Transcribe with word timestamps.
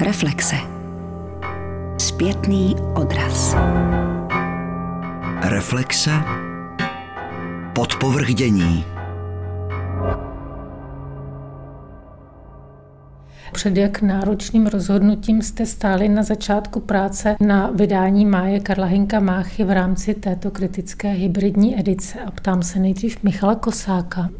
Reflexe. 0.00 0.56
Zpětný 1.98 2.76
odraz. 2.94 3.56
Reflexe. 5.42 6.10
Podpovrdění. 7.74 8.84
Před 13.52 13.76
jak 13.76 14.02
náročným 14.02 14.66
rozhodnutím 14.66 15.42
jste 15.42 15.66
stáli 15.66 16.08
na 16.08 16.22
začátku 16.22 16.80
práce 16.80 17.36
na 17.40 17.70
vydání 17.70 18.26
Máje 18.26 18.60
Karla 18.60 18.86
Hinka 18.86 19.20
Máchy 19.20 19.64
v 19.64 19.70
rámci 19.70 20.14
této 20.14 20.50
kritické 20.50 21.12
hybridní 21.12 21.80
edice 21.80 22.20
a 22.20 22.30
ptám 22.30 22.62
se 22.62 22.78
nejdřív 22.78 23.22
Michala 23.22 23.54
Kosáka. 23.54 24.30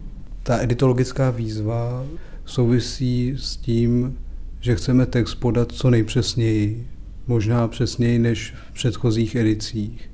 Ta 0.42 0.62
editologická 0.62 1.30
výzva 1.30 2.04
souvisí 2.44 3.34
s 3.38 3.56
tím, 3.56 4.18
že 4.68 4.76
chceme 4.76 5.06
text 5.06 5.34
podat 5.34 5.72
co 5.72 5.90
nejpřesněji, 5.90 6.86
možná 7.26 7.68
přesněji 7.68 8.18
než 8.18 8.54
v 8.70 8.74
předchozích 8.74 9.36
edicích. 9.36 10.10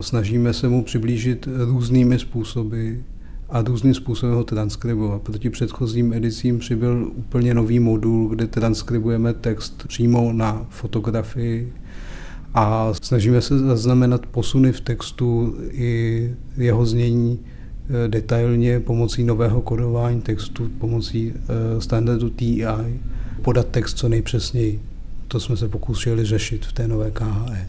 Snažíme 0.00 0.52
se 0.52 0.68
mu 0.68 0.84
přiblížit 0.84 1.48
různými 1.64 2.18
způsoby 2.18 2.92
a 3.48 3.62
různým 3.62 3.94
způsobem 3.94 4.34
ho 4.34 4.44
transkribovat. 4.44 5.22
Proti 5.22 5.50
předchozím 5.50 6.12
edicím 6.12 6.58
přibyl 6.58 7.10
úplně 7.14 7.54
nový 7.54 7.78
modul, 7.80 8.28
kde 8.28 8.46
transkribujeme 8.46 9.34
text 9.34 9.84
přímo 9.88 10.32
na 10.32 10.66
fotografii 10.70 11.72
a 12.54 12.94
snažíme 13.02 13.40
se 13.40 13.58
zaznamenat 13.58 14.26
posuny 14.26 14.72
v 14.72 14.80
textu 14.80 15.56
i 15.70 16.34
jeho 16.56 16.86
znění 16.86 17.38
eh, 18.04 18.08
detailně 18.08 18.80
pomocí 18.80 19.24
nového 19.24 19.60
kodování 19.62 20.20
textu, 20.20 20.70
pomocí 20.78 21.32
eh, 21.34 21.80
standardu 21.80 22.28
TI, 22.28 22.64
podat 23.48 23.68
text 23.68 23.98
co 23.98 24.08
nejpřesněji. 24.08 24.80
To 25.28 25.40
jsme 25.40 25.56
se 25.56 25.68
pokusili 25.68 26.24
řešit 26.24 26.66
v 26.66 26.72
té 26.72 26.88
nové 26.88 27.10
KHE 27.10 27.68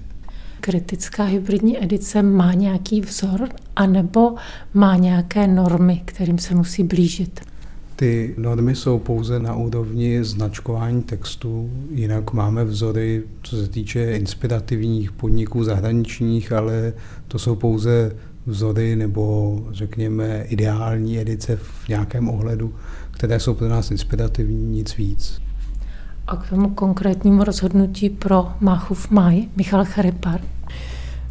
kritická 0.59 1.23
hybridní 1.23 1.83
edice 1.83 2.21
má 2.23 2.53
nějaký 2.53 3.01
vzor 3.01 3.49
anebo 3.75 4.35
má 4.73 4.95
nějaké 4.95 5.47
normy, 5.47 6.01
kterým 6.05 6.37
se 6.37 6.55
musí 6.55 6.83
blížit? 6.83 7.39
Ty 7.95 8.35
normy 8.37 8.75
jsou 8.75 8.99
pouze 8.99 9.39
na 9.39 9.55
úrovni 9.55 10.23
značkování 10.23 11.03
textu, 11.03 11.71
jinak 11.91 12.33
máme 12.33 12.63
vzory, 12.63 13.23
co 13.43 13.57
se 13.57 13.67
týče 13.67 14.11
inspirativních 14.11 15.11
podniků 15.11 15.63
zahraničních, 15.63 16.51
ale 16.51 16.93
to 17.27 17.39
jsou 17.39 17.55
pouze 17.55 18.15
vzory 18.45 18.95
nebo 18.95 19.55
řekněme 19.71 20.43
ideální 20.43 21.19
edice 21.19 21.55
v 21.55 21.89
nějakém 21.89 22.29
ohledu, 22.29 22.75
které 23.11 23.39
jsou 23.39 23.53
pro 23.53 23.69
nás 23.69 23.91
inspirativní, 23.91 24.65
nic 24.65 24.97
víc. 24.97 25.48
A 26.29 26.35
k 26.35 26.49
tomu 26.49 26.69
konkrétnímu 26.69 27.43
rozhodnutí 27.43 28.09
pro 28.09 28.47
Máchův 28.59 29.09
máj, 29.11 29.47
Michal 29.55 29.85
Charipar. 29.85 30.41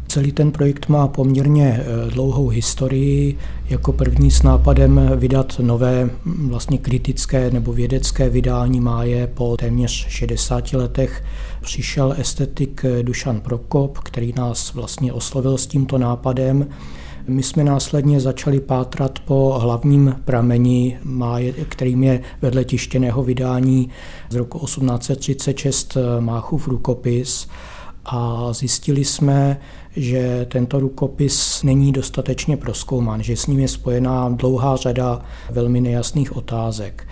Celý 0.07 0.31
ten 0.31 0.51
projekt 0.51 0.89
má 0.89 1.07
poměrně 1.07 1.79
eh, 1.79 2.11
dlouhou 2.11 2.47
historii. 2.47 3.37
Jako 3.69 3.93
první 3.93 4.31
s 4.31 4.43
nápadem 4.43 5.11
vydat 5.15 5.59
nové 5.59 6.09
vlastně 6.25 6.77
kritické 6.77 7.51
nebo 7.51 7.73
vědecké 7.73 8.29
vydání 8.29 8.79
máje 8.79 9.27
po 9.27 9.57
téměř 9.57 9.91
60 10.07 10.73
letech 10.73 11.23
přišel 11.61 12.15
estetik 12.17 12.85
Dušan 13.01 13.41
Prokop, 13.41 13.97
který 13.97 14.33
nás 14.37 14.73
vlastně 14.73 15.13
oslovil 15.13 15.57
s 15.57 15.67
tímto 15.67 15.97
nápadem. 15.97 16.67
My 17.29 17.43
jsme 17.43 17.63
následně 17.63 18.19
začali 18.19 18.59
pátrat 18.59 19.19
po 19.19 19.59
hlavním 19.61 20.15
prameni, 20.25 20.99
kterým 21.69 22.03
je 22.03 22.21
vedle 22.41 22.65
tištěného 22.65 23.23
vydání 23.23 23.89
z 24.29 24.35
roku 24.35 24.59
1836 24.65 25.97
Máchův 26.19 26.67
rukopis 26.67 27.47
a 28.05 28.47
zjistili 28.53 29.05
jsme, 29.05 29.59
že 29.95 30.47
tento 30.51 30.79
rukopis 30.79 31.63
není 31.63 31.91
dostatečně 31.91 32.57
proskoumán, 32.57 33.23
že 33.23 33.35
s 33.35 33.47
ním 33.47 33.59
je 33.59 33.67
spojená 33.67 34.29
dlouhá 34.29 34.75
řada 34.75 35.21
velmi 35.51 35.81
nejasných 35.81 36.35
otázek. 36.35 37.07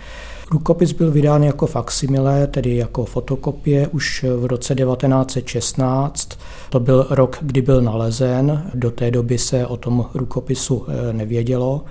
Rukopis 0.50 0.92
byl 0.92 1.10
vydán 1.10 1.42
jako 1.42 1.66
faksimile, 1.66 2.46
tedy 2.46 2.76
jako 2.76 3.04
fotokopie, 3.04 3.88
už 3.88 4.24
v 4.36 4.44
roce 4.44 4.74
1916. 4.74 6.28
To 6.70 6.80
byl 6.80 7.06
rok, 7.10 7.38
kdy 7.40 7.62
byl 7.62 7.82
nalezen. 7.82 8.70
Do 8.74 8.90
té 8.90 9.10
doby 9.10 9.38
se 9.38 9.66
o 9.66 9.76
tom 9.76 10.06
rukopisu 10.14 10.86
eh, 10.88 11.12
nevědělo. 11.12 11.84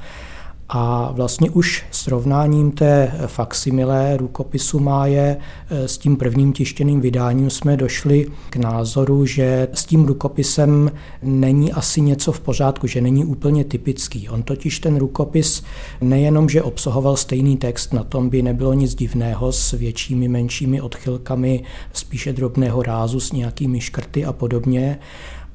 A 0.70 1.12
vlastně 1.12 1.50
už 1.50 1.86
srovnáním 1.92 2.72
té 2.72 3.12
faksimilé 3.28 4.18
rukopisu 4.18 4.80
máje 4.80 5.38
eh, 5.70 5.88
s 5.88 5.98
tím 5.98 6.16
prvním 6.18 6.54
tištěným 6.54 7.02
vydáním 7.02 7.50
jsme 7.50 7.78
došli 7.78 8.28
k 8.50 8.56
názoru, 8.56 9.26
že 9.26 9.68
s 9.74 9.86
tím 9.86 10.06
rukopisem 10.06 10.92
není 11.24 11.74
asi 11.74 12.02
něco 12.02 12.32
v 12.32 12.40
pořádku, 12.40 12.88
že 12.88 13.02
není 13.02 13.26
úplně 13.26 13.64
typický. 13.64 14.30
On 14.30 14.44
totiž 14.44 14.80
ten 14.80 14.98
rukopis 14.98 15.64
nejenom, 16.02 16.50
že 16.50 16.64
obsahoval 16.64 17.18
stejný 17.18 17.58
text, 17.58 17.94
na 17.94 18.04
tom 18.04 18.30
by 18.30 18.42
nebylo 18.42 18.74
nic 18.74 18.96
divného 18.96 19.52
s 19.52 19.72
většími, 19.72 20.28
menšími 20.28 20.82
odchylkami, 20.82 21.64
spíše 21.94 22.34
drobného 22.34 22.84
rázu 22.84 23.20
s 23.20 23.32
nějakými 23.32 23.82
škrty 23.82 24.26
a 24.26 24.34
podobně, 24.34 25.00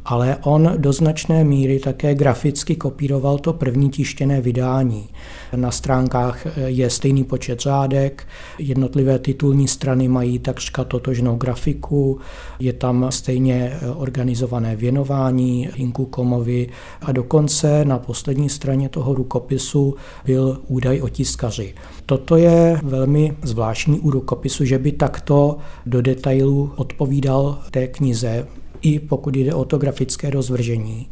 ale 0.05 0.37
on 0.43 0.73
do 0.77 0.93
značné 0.93 1.45
míry 1.45 1.79
také 1.79 2.15
graficky 2.15 2.77
kopíroval 2.77 3.39
to 3.39 3.53
první 3.53 3.91
tištěné 3.91 4.41
vydání. 4.41 5.09
Na 5.57 5.71
stránkách 5.71 6.47
je 6.67 6.91
stejný 6.91 7.25
počet 7.25 7.61
řádek, 7.61 8.27
jednotlivé 8.59 9.19
titulní 9.19 9.69
strany 9.69 10.09
mají 10.09 10.39
takřka 10.39 10.85
totožnou 10.85 11.37
grafiku, 11.37 12.19
je 12.61 12.73
tam 12.73 13.07
stejně 13.11 13.79
organizované 13.97 14.77
věnování 14.77 15.69
Hinku 15.77 16.07
Komovi 16.07 16.69
a 17.01 17.13
dokonce 17.13 17.85
na 17.85 17.99
poslední 17.99 18.49
straně 18.49 18.89
toho 18.89 19.15
rukopisu 19.15 19.95
byl 20.25 20.61
údaj 20.69 21.03
o 21.03 21.09
tiskaři. 21.09 21.75
Toto 22.07 22.37
je 22.37 22.81
velmi 22.83 23.37
zvláštní 23.43 24.01
u 24.01 24.11
rukopisu, 24.11 24.65
že 24.65 24.79
by 24.79 24.93
takto 24.93 25.57
do 25.87 26.03
detailu 26.03 26.73
odpovídal 26.77 27.59
té 27.71 27.87
knize 27.87 28.47
i 28.83 28.99
pokud 28.99 29.37
jde 29.37 29.55
o 29.55 29.65
to 29.65 29.79
grafické 29.79 30.31
rozvržení. 30.31 31.09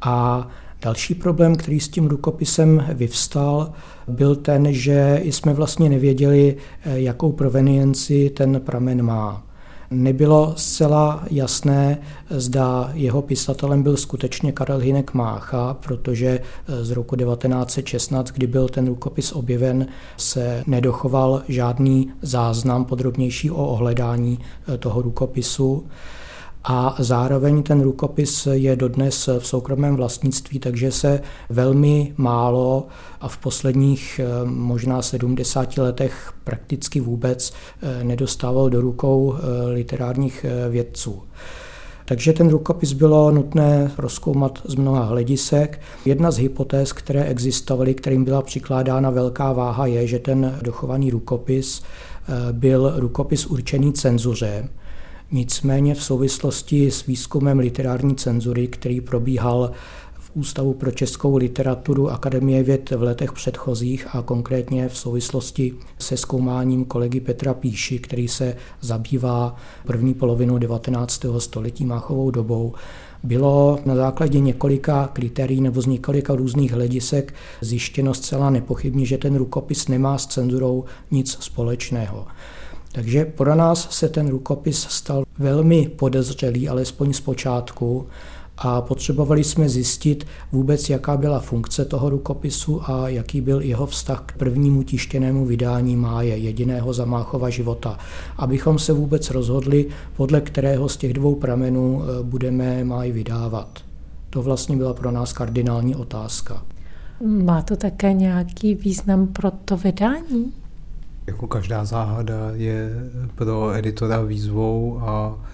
A 0.00 0.48
další 0.82 1.14
problém, 1.14 1.56
který 1.56 1.80
s 1.80 1.88
tím 1.88 2.06
rukopisem 2.06 2.86
vyvstal, 2.92 3.72
byl 4.08 4.36
ten, 4.36 4.72
že 4.72 5.20
jsme 5.24 5.54
vlastně 5.54 5.88
nevěděli, 5.88 6.56
jakou 6.84 7.32
provenienci 7.32 8.30
ten 8.30 8.60
pramen 8.60 9.02
má. 9.02 9.46
Nebylo 9.92 10.54
zcela 10.56 11.24
jasné, 11.30 11.98
zda 12.30 12.90
jeho 12.94 13.22
pisatelem 13.22 13.82
byl 13.82 13.96
skutečně 13.96 14.52
Karel 14.52 14.78
Hinek 14.78 15.14
Mácha, 15.14 15.74
protože 15.74 16.40
z 16.82 16.90
roku 16.90 17.16
1916, 17.16 18.30
kdy 18.30 18.46
byl 18.46 18.68
ten 18.68 18.86
rukopis 18.86 19.32
objeven, 19.32 19.86
se 20.16 20.64
nedochoval 20.66 21.42
žádný 21.48 22.10
záznam 22.22 22.84
podrobnější 22.84 23.50
o 23.50 23.66
ohledání 23.66 24.38
toho 24.78 25.02
rukopisu 25.02 25.86
a 26.64 26.96
zároveň 26.98 27.62
ten 27.62 27.80
rukopis 27.80 28.48
je 28.52 28.76
dodnes 28.76 29.28
v 29.38 29.46
soukromém 29.46 29.96
vlastnictví, 29.96 30.58
takže 30.58 30.92
se 30.92 31.22
velmi 31.48 32.14
málo 32.16 32.86
a 33.20 33.28
v 33.28 33.38
posledních 33.38 34.20
eh, 34.22 34.44
možná 34.44 35.02
70 35.02 35.78
letech 35.78 36.32
prakticky 36.44 37.00
vůbec 37.00 37.52
eh, 37.82 38.04
nedostával 38.04 38.70
do 38.70 38.80
rukou 38.80 39.34
eh, 39.34 39.68
literárních 39.68 40.46
vědců. 40.70 41.22
Takže 42.04 42.32
ten 42.32 42.48
rukopis 42.48 42.92
bylo 42.92 43.30
nutné 43.30 43.90
rozkoumat 43.98 44.62
z 44.64 44.74
mnoha 44.74 45.04
hledisek. 45.04 45.80
Jedna 46.04 46.30
z 46.30 46.38
hypotéz, 46.38 46.92
které 46.92 47.24
existovaly, 47.24 47.94
kterým 47.94 48.24
byla 48.24 48.42
přikládána 48.42 49.10
velká 49.10 49.52
váha, 49.52 49.86
je, 49.86 50.06
že 50.06 50.18
ten 50.18 50.58
dochovaný 50.62 51.10
rukopis 51.10 51.82
byl 52.52 52.92
rukopis 52.96 53.46
určený 53.46 53.92
cenzuře, 53.92 54.68
Nicméně 55.32 55.94
v 55.94 56.02
souvislosti 56.02 56.90
s 56.90 57.06
výzkumem 57.06 57.58
literární 57.58 58.16
cenzury, 58.16 58.68
který 58.68 59.00
probíhal 59.00 59.70
v 60.14 60.30
Ústavu 60.34 60.74
pro 60.74 60.90
českou 60.90 61.36
literaturu 61.36 62.10
Akademie 62.10 62.62
věd 62.62 62.90
v 62.90 63.02
letech 63.02 63.32
předchozích 63.32 64.06
a 64.14 64.22
konkrétně 64.22 64.88
v 64.88 64.96
souvislosti 64.96 65.74
se 65.98 66.16
zkoumáním 66.16 66.84
kolegy 66.84 67.20
Petra 67.20 67.54
Píši, 67.54 67.98
který 67.98 68.28
se 68.28 68.56
zabývá 68.80 69.56
první 69.86 70.14
polovinu 70.14 70.58
19. 70.58 71.24
století 71.38 71.84
Máchovou 71.84 72.30
dobou, 72.30 72.74
bylo 73.22 73.78
na 73.84 73.94
základě 73.94 74.40
několika 74.40 75.10
kritérií 75.12 75.60
nebo 75.60 75.80
z 75.80 75.86
několika 75.86 76.34
různých 76.34 76.72
hledisek 76.72 77.34
zjištěno 77.60 78.14
zcela 78.14 78.50
nepochybně, 78.50 79.06
že 79.06 79.18
ten 79.18 79.36
rukopis 79.36 79.88
nemá 79.88 80.18
s 80.18 80.26
cenzurou 80.26 80.84
nic 81.10 81.30
společného. 81.40 82.26
Takže 82.92 83.24
pro 83.24 83.54
nás 83.54 83.90
se 83.90 84.08
ten 84.08 84.28
rukopis 84.28 84.80
stal 84.80 85.24
velmi 85.38 85.88
podezřelý, 85.88 86.68
alespoň 86.68 87.12
z 87.12 87.20
počátku, 87.20 88.06
a 88.62 88.80
potřebovali 88.80 89.44
jsme 89.44 89.68
zjistit 89.68 90.26
vůbec, 90.52 90.90
jaká 90.90 91.16
byla 91.16 91.40
funkce 91.40 91.84
toho 91.84 92.10
rukopisu 92.10 92.90
a 92.90 93.08
jaký 93.08 93.40
byl 93.40 93.60
jeho 93.60 93.86
vztah 93.86 94.22
k 94.26 94.38
prvnímu 94.38 94.82
tištěnému 94.82 95.46
vydání 95.46 95.96
Máje, 95.96 96.36
jediného 96.36 96.92
zamáchova 96.92 97.50
života, 97.50 97.98
abychom 98.36 98.78
se 98.78 98.92
vůbec 98.92 99.30
rozhodli, 99.30 99.86
podle 100.16 100.40
kterého 100.40 100.88
z 100.88 100.96
těch 100.96 101.12
dvou 101.12 101.34
pramenů 101.34 102.02
eh, 102.02 102.22
budeme 102.22 102.84
Máj 102.84 103.12
vydávat. 103.12 103.78
To 104.30 104.42
vlastně 104.42 104.76
byla 104.76 104.94
pro 104.94 105.10
nás 105.10 105.32
kardinální 105.32 105.96
otázka. 105.96 106.62
Má 107.26 107.62
to 107.62 107.76
také 107.76 108.12
nějaký 108.12 108.74
význam 108.74 109.26
pro 109.26 109.50
to 109.50 109.76
vydání? 109.76 110.52
Jako 111.30 111.46
každá 111.46 111.84
záhada 111.84 112.50
je 112.54 112.90
pro 113.34 113.70
editora 113.74 114.22
výzvou 114.22 114.98
a 115.00 115.44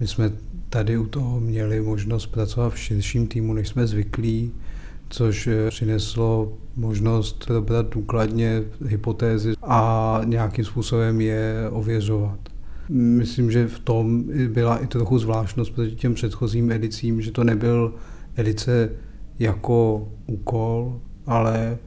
my 0.00 0.06
jsme 0.06 0.32
tady 0.68 0.98
u 0.98 1.06
toho 1.06 1.40
měli 1.40 1.80
možnost 1.80 2.26
pracovat 2.26 2.72
v 2.72 2.78
širším 2.78 3.26
týmu, 3.26 3.52
než 3.52 3.68
jsme 3.68 3.86
zvyklí, 3.86 4.52
což 5.08 5.48
přineslo 5.68 6.52
možnost 6.76 7.46
probrat 7.46 7.94
důkladně 7.94 8.62
hypotézy 8.86 9.52
a 9.62 10.20
nějakým 10.24 10.64
způsobem 10.64 11.20
je 11.20 11.68
ověřovat. 11.70 12.38
Myslím, 12.88 13.50
že 13.50 13.68
v 13.68 13.78
tom 13.78 14.24
byla 14.48 14.78
i 14.78 14.86
trochu 14.86 15.18
zvláštnost 15.18 15.74
proti 15.74 15.96
těm 15.96 16.14
předchozím 16.14 16.72
edicím, 16.72 17.22
že 17.22 17.30
to 17.30 17.44
nebyl 17.44 17.94
edice 18.36 18.90
jako 19.38 20.08
úkol, 20.26 21.00
ale 21.26 21.78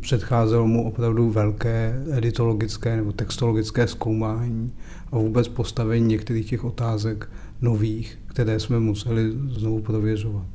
předcházelo 0.00 0.66
mu 0.66 0.88
opravdu 0.88 1.30
velké 1.30 2.04
editologické 2.12 2.96
nebo 2.96 3.12
textologické 3.12 3.86
zkoumání 3.86 4.72
a 5.12 5.18
vůbec 5.18 5.48
postavení 5.48 6.06
některých 6.06 6.50
těch 6.50 6.64
otázek 6.64 7.28
nových, 7.60 8.18
které 8.26 8.60
jsme 8.60 8.80
museli 8.80 9.32
znovu 9.48 9.80
prověřovat. 9.80 10.46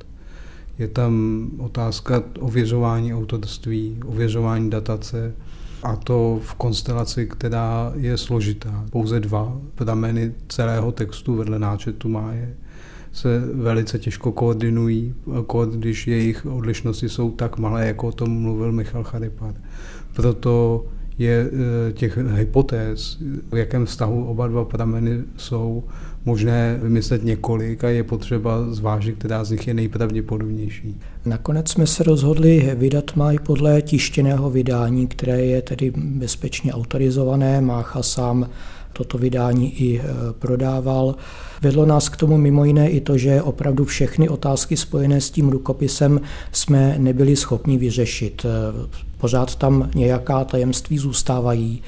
Je 0.77 0.87
tam 0.87 1.45
otázka 1.57 2.23
ověřování 2.39 3.13
autorství, 3.13 3.97
ověřování 4.05 4.69
datace, 4.69 5.33
a 5.83 5.95
to 5.95 6.39
v 6.43 6.53
konstelaci, 6.53 7.27
která 7.27 7.93
je 7.95 8.17
složitá. 8.17 8.85
Pouze 8.89 9.19
dva 9.19 9.61
prameny 9.75 10.33
celého 10.47 10.91
textu 10.91 11.35
vedle 11.35 11.59
náčetu 11.59 12.09
máje 12.09 12.55
se 13.19 13.39
velice 13.53 13.99
těžko 13.99 14.31
koordinují, 14.31 15.13
když 15.75 16.07
jejich 16.07 16.45
odlišnosti 16.45 17.09
jsou 17.09 17.31
tak 17.31 17.57
malé, 17.57 17.87
jako 17.87 18.07
o 18.07 18.11
tom 18.11 18.41
mluvil 18.41 18.71
Michal 18.71 19.03
Charipar. 19.03 19.53
Proto 20.13 20.85
je 21.17 21.49
e, 21.89 21.93
těch 21.93 22.17
hypotéz, 22.17 23.17
v 23.51 23.55
jakém 23.55 23.85
vztahu 23.85 24.25
oba 24.25 24.47
dva 24.47 24.65
prameny 24.65 25.19
jsou, 25.37 25.83
možné 26.25 26.79
vymyslet 26.83 27.23
několik 27.23 27.83
a 27.83 27.89
je 27.89 28.03
potřeba 28.03 28.73
zvážit, 28.73 29.15
která 29.17 29.43
z 29.43 29.51
nich 29.51 29.67
je 29.67 29.73
nejpravděpodobnější. 29.73 30.97
Nakonec 31.25 31.69
jsme 31.69 31.87
se 31.87 32.03
rozhodli 32.03 32.75
vydat 32.75 33.15
Maj 33.15 33.39
podle 33.39 33.81
tištěného 33.81 34.49
vydání, 34.49 35.07
které 35.07 35.45
je 35.45 35.61
tedy 35.61 35.91
bezpečně 35.95 36.73
autorizované. 36.73 37.61
Mácha 37.61 38.03
sám 38.03 38.49
toto 38.93 39.17
vydání 39.17 39.81
i 39.81 39.99
e, 39.99 40.03
prodával. 40.39 41.15
Vedlo 41.61 41.85
nás 41.85 42.09
k 42.09 42.17
tomu 42.17 42.37
mimo 42.37 42.65
jiné 42.65 42.89
i 42.89 43.01
to, 43.01 43.17
že 43.17 43.41
opravdu 43.41 43.85
všechny 43.85 44.29
otázky 44.29 44.77
spojené 44.77 45.21
s 45.21 45.29
tím 45.29 45.49
rukopisem 45.49 46.21
jsme 46.51 46.95
nebyli 46.97 47.35
schopni 47.35 47.77
vyřešit. 47.77 48.45
E, 48.45 48.49
pořád 49.17 49.55
tam 49.55 49.89
nějaká 49.95 50.43
tajemství 50.43 50.97
zůstávají. 50.97 51.81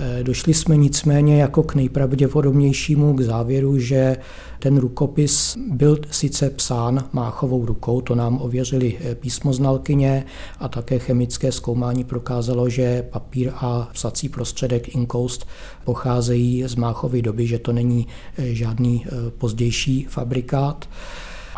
E, 0.00 0.24
došli 0.24 0.54
jsme 0.54 0.76
nicméně 0.76 1.40
jako 1.40 1.62
k 1.62 1.74
nejpravděpodobnějšímu 1.74 3.14
k 3.14 3.20
závěru, 3.20 3.78
že 3.78 4.16
ten 4.58 4.76
rukopis 4.76 5.56
byl 5.70 5.98
sice 6.10 6.50
psán 6.50 7.04
máchovou 7.12 7.66
rukou, 7.66 8.00
to 8.00 8.14
nám 8.14 8.38
ověřili 8.42 8.98
e, 9.00 9.14
písmoznalkyně 9.14 10.24
a 10.60 10.68
také 10.68 10.98
chemické 10.98 11.52
zkoumání 11.52 12.04
prokázalo, 12.04 12.68
že 12.68 13.02
papír 13.10 13.50
a 13.54 13.88
psací 13.92 14.28
prostředek 14.28 14.94
inkoust 14.94 15.46
pocházejí 15.84 16.64
z 16.66 16.74
máchovy 16.74 17.22
doby, 17.22 17.46
že 17.46 17.58
to 17.58 17.72
není 17.72 18.06
e, 18.38 18.54
žádný 18.54 19.06
pozdější 19.38 20.06
fabrikát 20.10 20.88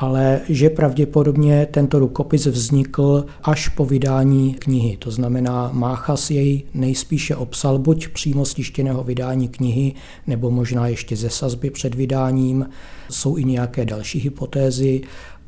ale 0.01 0.41
že 0.49 0.71
pravděpodobně 0.71 1.67
tento 1.71 1.99
rukopis 1.99 2.47
vznikl 2.47 3.27
až 3.43 3.69
po 3.69 3.85
vydání 3.85 4.55
knihy. 4.55 4.97
To 4.97 5.11
znamená, 5.11 5.71
Máchas 5.73 6.31
jej 6.31 6.63
nejspíše 6.75 7.37
obsal 7.37 7.79
buď 7.79 8.09
přímo 8.09 8.45
z 8.45 8.55
tištěného 8.55 9.05
vydání 9.05 9.49
knihy, 9.49 9.95
nebo 10.27 10.51
možná 10.51 10.87
ještě 10.87 11.17
ze 11.17 11.31
sazby 11.31 11.71
před 11.71 11.95
vydáním. 11.95 12.69
Jsou 13.11 13.37
i 13.37 13.45
nějaké 13.45 13.85
další 13.85 14.19
hypotézy, 14.19 15.01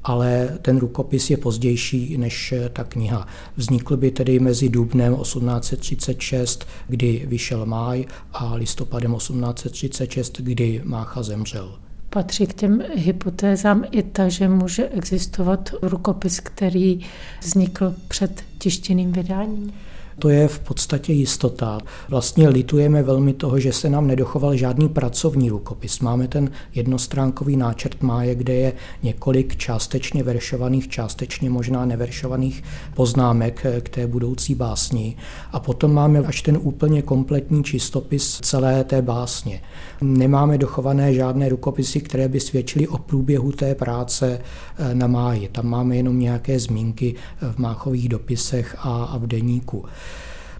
ale 0.04 0.58
ten 0.62 0.78
rukopis 0.78 1.31
je 1.31 1.37
pozdější 1.37 2.16
než 2.16 2.54
ta 2.72 2.84
kniha. 2.84 3.26
Vznikl 3.56 3.96
by 3.96 4.10
tedy 4.10 4.38
mezi 4.38 4.69
dubnem 4.69 5.16
1836, 5.22 6.66
kdy 6.88 7.25
vyšel 7.26 7.66
máj, 7.66 8.04
a 8.32 8.54
listopadem 8.54 9.14
1836, 9.14 10.40
kdy 10.40 10.81
Mácha 10.84 11.22
zemřel. 11.22 11.78
Patří 12.12 12.47
k 12.47 12.55
těm 12.55 12.82
hypotézám 12.94 13.85
i 13.91 14.03
ta, 14.03 14.29
že 14.29 14.49
může 14.49 14.88
existovat 14.88 15.70
rukopis, 15.82 16.41
který 16.41 17.00
vznikl 17.41 17.94
před 18.09 18.44
tištěným 18.59 19.12
vydáním? 19.12 19.73
To 20.22 20.28
je 20.28 20.48
v 20.48 20.58
podstatě 20.58 21.12
jistota. 21.12 21.78
Vlastně 22.08 22.48
litujeme 22.48 23.02
velmi 23.02 23.32
toho, 23.32 23.60
že 23.60 23.72
se 23.72 23.90
nám 23.90 24.06
nedochoval 24.06 24.56
žádný 24.56 24.88
pracovní 24.88 25.50
rukopis. 25.50 26.00
Máme 26.00 26.28
ten 26.28 26.50
jednostránkový 26.74 27.56
náčrt 27.56 28.02
máje, 28.02 28.34
kde 28.34 28.54
je 28.54 28.72
několik 29.02 29.56
částečně 29.56 30.22
veršovaných, 30.22 30.88
částečně 30.88 31.50
možná 31.50 31.84
neveršovaných 31.84 32.62
poznámek 32.94 33.66
k 33.80 33.88
té 33.88 34.06
budoucí 34.06 34.54
básni. 34.54 35.16
A 35.52 35.60
potom 35.60 35.94
máme 35.94 36.19
až 36.19 36.42
ten 36.42 36.58
úplně 36.62 37.02
kompletní 37.02 37.64
čistopis 37.64 38.40
celé 38.42 38.84
té 38.84 39.02
básně. 39.02 39.60
Nemáme 40.00 40.58
dochované 40.58 41.14
žádné 41.14 41.48
rukopisy, 41.48 42.00
které 42.00 42.28
by 42.28 42.40
svědčily 42.40 42.88
o 42.88 42.98
průběhu 42.98 43.52
té 43.52 43.75
práce 43.75 44.40
eh, 44.78 44.94
na 44.94 45.06
máji. 45.06 45.48
Tam 45.48 45.66
máme 45.66 45.96
jenom 45.96 46.18
nějaké 46.18 46.60
zmínky 46.60 47.14
v 47.52 47.58
máchových 47.58 48.08
dopisech 48.08 48.76
a, 48.78 49.18
v 49.18 49.26
deníku. 49.26 49.84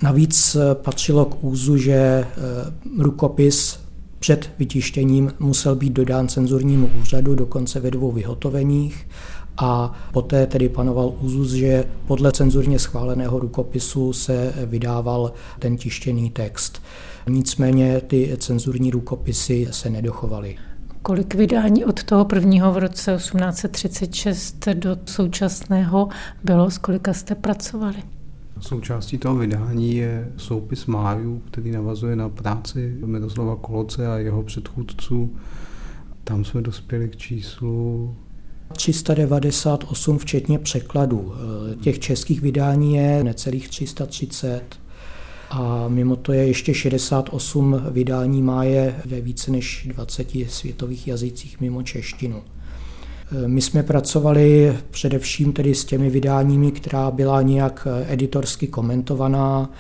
Navíc 0.03 0.57
eh, 0.57 0.75
patřilo 0.75 1.25
k 1.25 1.45
úzu, 1.45 1.77
že 1.77 1.93
eh, 1.93 2.27
rukopis 2.99 3.79
před 4.19 4.51
vytištěním 4.59 5.33
musel 5.39 5.77
být 5.77 5.93
dodán 5.93 6.29
cenzurnímu 6.29 6.91
úřadu, 7.01 7.35
dokonce 7.35 7.81
ve 7.81 7.91
dvou 7.91 8.13
vyhotoveních 8.13 9.09
a 9.57 9.93
poté 10.13 10.47
tedy 10.47 10.69
panoval 10.69 11.15
úzus, 11.21 11.53
že 11.53 11.85
podle 12.07 12.33
cenzurně 12.33 12.79
schváleného 12.79 13.39
rukopisu 13.39 14.13
se 14.13 14.55
vydával 14.67 15.33
ten 15.59 15.77
tištěný 15.77 16.31
text. 16.31 16.83
Nicméně 17.29 18.01
ty 18.01 18.37
cenzurní 18.39 18.91
rukopisy 18.91 19.69
se 19.71 19.91
nedochovaly. 19.91 20.57
Kolik 21.03 21.35
vydání 21.35 21.85
od 21.85 22.05
toho 22.05 22.25
prvního 22.25 22.73
v 22.73 22.79
roce 22.79 23.17
1836 23.17 24.69
do 24.75 24.97
současného 25.05 26.09
bylo, 26.45 26.71
s 26.71 26.79
kolika 26.79 27.15
jste 27.15 27.35
pracovali? 27.35 27.97
Součástí 28.63 29.19
toho 29.19 29.37
vydání 29.37 29.97
je 29.97 30.33
soupis 30.37 30.87
májů, 30.87 31.43
který 31.51 31.71
navazuje 31.71 32.17
na 32.17 32.29
práci 32.29 32.97
Miroslava 33.05 33.57
Koloce 33.57 34.07
a 34.07 34.19
jeho 34.19 34.43
předchůdců. 34.43 35.37
Tam 36.25 36.45
jsme 36.45 36.63
dospěli 36.63 37.09
k 37.09 37.17
číslu 37.17 38.15
398 38.73 40.19
včetně 40.19 40.59
překladů. 40.59 41.33
Těch 41.81 41.99
českých 41.99 42.41
vydání 42.41 42.95
je 42.95 43.25
necelých 43.25 43.69
330 43.69 44.63
a 45.51 45.89
mimo 45.89 46.17
to 46.17 46.33
je 46.33 46.47
ještě 46.47 46.75
68 46.75 47.83
vydání 47.91 48.43
má 48.43 48.65
je 48.65 48.95
ve 49.05 49.21
více 49.21 49.51
než 49.51 49.89
20 49.91 50.29
světových 50.49 51.09
jazycích 51.09 51.61
mimo 51.61 51.83
češtinu. 51.83 52.43
My 53.47 53.61
jsme 53.61 53.83
pracovali 53.83 54.77
především 54.91 55.53
tedy 55.53 55.75
s 55.75 55.85
těmi 55.85 56.11
vydáními, 56.11 56.73
která 56.73 57.11
byla 57.11 57.43
nějak 57.43 57.87
editorsky 58.09 58.67
komentovaná, 58.67 59.71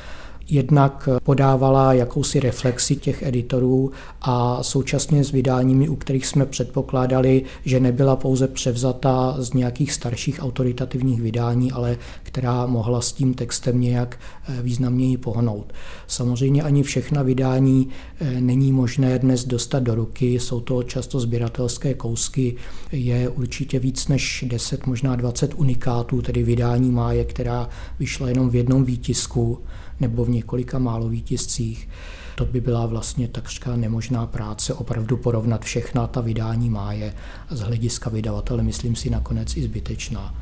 jednak 0.49 1.08
podávala 1.22 1.92
jakousi 1.92 2.40
reflexi 2.40 2.96
těch 2.96 3.22
editorů 3.22 3.90
a 4.22 4.62
současně 4.62 5.25
s 5.25 5.30
vydáními, 5.30 5.88
u 5.88 5.96
kterých 5.96 6.26
jsme 6.26 6.46
předpokládali, 6.46 7.42
že 7.64 7.80
nebyla 7.80 8.16
pouze 8.16 8.49
převzata 8.49 9.37
z 9.38 9.52
nějakých 9.52 9.92
starších 9.92 10.38
autoritativních 10.42 11.20
vydání, 11.20 11.72
ale 11.72 11.96
která 12.22 12.66
mohla 12.66 13.00
s 13.00 13.12
tím 13.12 13.34
textem 13.34 13.80
nějak 13.80 14.18
eh, 14.49 14.62
významněji 14.62 15.16
pohnout. 15.16 15.72
Samozřejmě 16.06 16.62
ani 16.62 16.82
všechna 16.82 17.22
vydání 17.22 17.88
eh, 18.20 18.40
není 18.40 18.72
možné 18.72 19.18
dnes 19.18 19.44
dostat 19.44 19.82
do 19.82 19.94
ruky, 19.94 20.40
jsou 20.40 20.61
to 20.61 20.82
často 20.82 21.20
sběratelské 21.20 21.94
kousky, 21.94 22.56
je 22.92 23.28
určitě 23.28 23.78
víc 23.78 24.08
než 24.08 24.44
10, 24.49 24.87
možná 24.87 25.16
20 25.16 25.54
unikátů, 25.54 26.22
tedy 26.22 26.42
vydání 26.42 26.90
máje, 26.90 27.25
která 27.25 27.68
vyšla 27.99 28.28
jenom 28.28 28.50
v 28.50 28.54
jednom 28.54 28.84
výtisku 28.84 29.58
nebo 30.02 30.25
v 30.25 30.30
několika 30.30 30.78
málo 30.78 31.09
výtiscích. 31.09 31.88
To 32.35 32.44
by 32.44 32.61
byla 32.61 32.87
vlastně 32.87 33.28
takřka 33.28 33.76
nemožná 33.76 34.26
práce 34.26 34.75
opravdu 34.75 35.16
porovnat 35.16 35.64
všechna 35.64 36.06
ta 36.06 36.21
vydání 36.21 36.71
máje 36.71 37.14
z 37.50 37.61
hlediska 37.61 38.11
vydavatele 38.11 38.62
myslím 38.62 38.97
si 38.97 39.11
nakonec 39.11 39.56
i 39.56 39.62
zbytečná. 39.62 40.35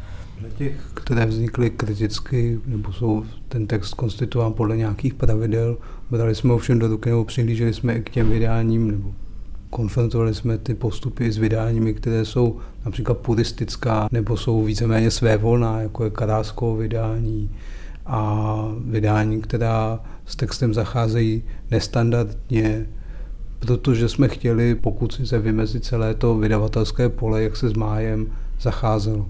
Těch, 0.56 0.90
které 0.94 1.26
vznikly 1.26 1.70
kriticky, 1.70 2.60
nebo 2.66 2.92
jsou 2.92 3.24
ten 3.48 3.66
text 3.66 3.94
konstituován 3.94 4.52
podle 4.52 4.76
nějakých 4.76 5.14
pravidel, 5.14 5.76
brali 6.10 6.34
jsme 6.34 6.52
ovšem 6.52 6.78
do 6.78 6.88
ruky 6.88 7.10
nebo 7.10 7.24
přihlíželi 7.24 7.74
jsme 7.74 7.94
i 7.94 8.02
k 8.02 8.10
těm 8.10 8.30
vydáním, 8.30 8.90
nebo 8.90 9.14
konfrontovali 9.70 10.34
jsme 10.34 10.58
ty 10.58 10.74
postupy 10.74 11.32
s 11.32 11.38
vydáními, 11.38 11.94
které 11.94 12.24
jsou 12.24 12.58
například 12.84 13.18
puristická, 13.18 14.08
nebo 14.12 14.36
jsou 14.36 14.64
víceméně 14.64 15.10
svévolná, 15.10 15.80
jako 15.80 16.04
je 16.04 16.10
Kadáskovo 16.10 16.76
vydání, 16.76 17.50
a 18.10 18.56
vydání, 18.84 19.40
která 19.40 20.00
s 20.26 20.36
textem 20.36 20.74
zacházejí 20.74 21.42
nestandardně, 21.70 22.86
protože 23.58 24.08
jsme 24.08 24.28
chtěli, 24.28 24.74
pokud 24.74 25.20
se 25.24 25.38
vymezit 25.38 25.84
celé 25.84 26.14
to 26.14 26.36
vydavatelské 26.36 27.08
pole, 27.08 27.42
jak 27.42 27.56
se 27.56 27.68
s 27.68 27.72
májem 27.72 28.26
zacházelo. 28.60 29.28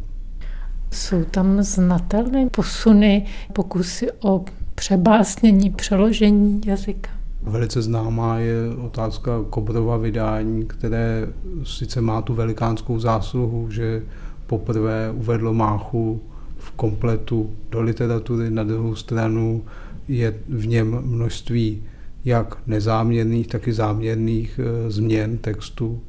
Jsou 0.92 1.24
tam 1.24 1.62
znatelné 1.62 2.48
posuny, 2.50 3.26
pokusy 3.52 4.08
o 4.20 4.44
přebásnění, 4.74 5.70
přeložení 5.70 6.60
jazyka? 6.66 7.10
Velice 7.42 7.82
známá 7.82 8.38
je 8.38 8.54
otázka 8.82 9.30
Kobrova 9.50 9.96
vydání, 9.96 10.66
které 10.66 11.28
sice 11.64 12.00
má 12.00 12.22
tu 12.22 12.34
velikánskou 12.34 12.98
zásluhu, 12.98 13.70
že 13.70 14.02
poprvé 14.46 15.10
uvedlo 15.10 15.54
Máchu 15.54 16.20
kompletu 16.80 17.50
do 17.70 17.80
literatury, 17.80 18.50
na 18.50 18.64
druhou 18.64 18.94
stranu 18.94 19.64
je 20.08 20.34
v 20.48 20.66
něm 20.66 20.98
množství 21.02 21.82
jak 22.24 22.58
nezáměrných, 22.66 23.46
tak 23.46 23.68
i 23.68 23.72
záměrných 23.72 24.60
eh, 24.62 24.90
změn 24.90 25.38
textu, 25.38 26.00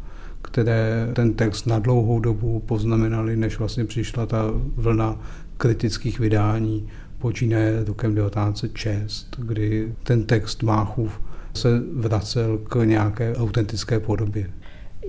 které 0.41 1.09
ten 1.13 1.33
text 1.33 1.65
na 1.65 1.79
dlouhou 1.79 2.19
dobu 2.19 2.59
poznamenaly, 2.59 3.35
než 3.35 3.59
vlastně 3.59 3.85
přišla 3.85 4.25
ta 4.25 4.51
vlna 4.75 5.19
kritických 5.57 6.19
vydání, 6.19 6.87
počínaje 7.19 7.83
rokem 7.83 8.15
1906, 8.15 9.35
kdy 9.39 9.93
ten 10.03 10.23
text 10.23 10.63
Máchův 10.63 11.19
se 11.53 11.83
vracel 11.93 12.57
k 12.57 12.85
nějaké 12.85 13.35
autentické 13.35 13.99
podobě. 13.99 14.49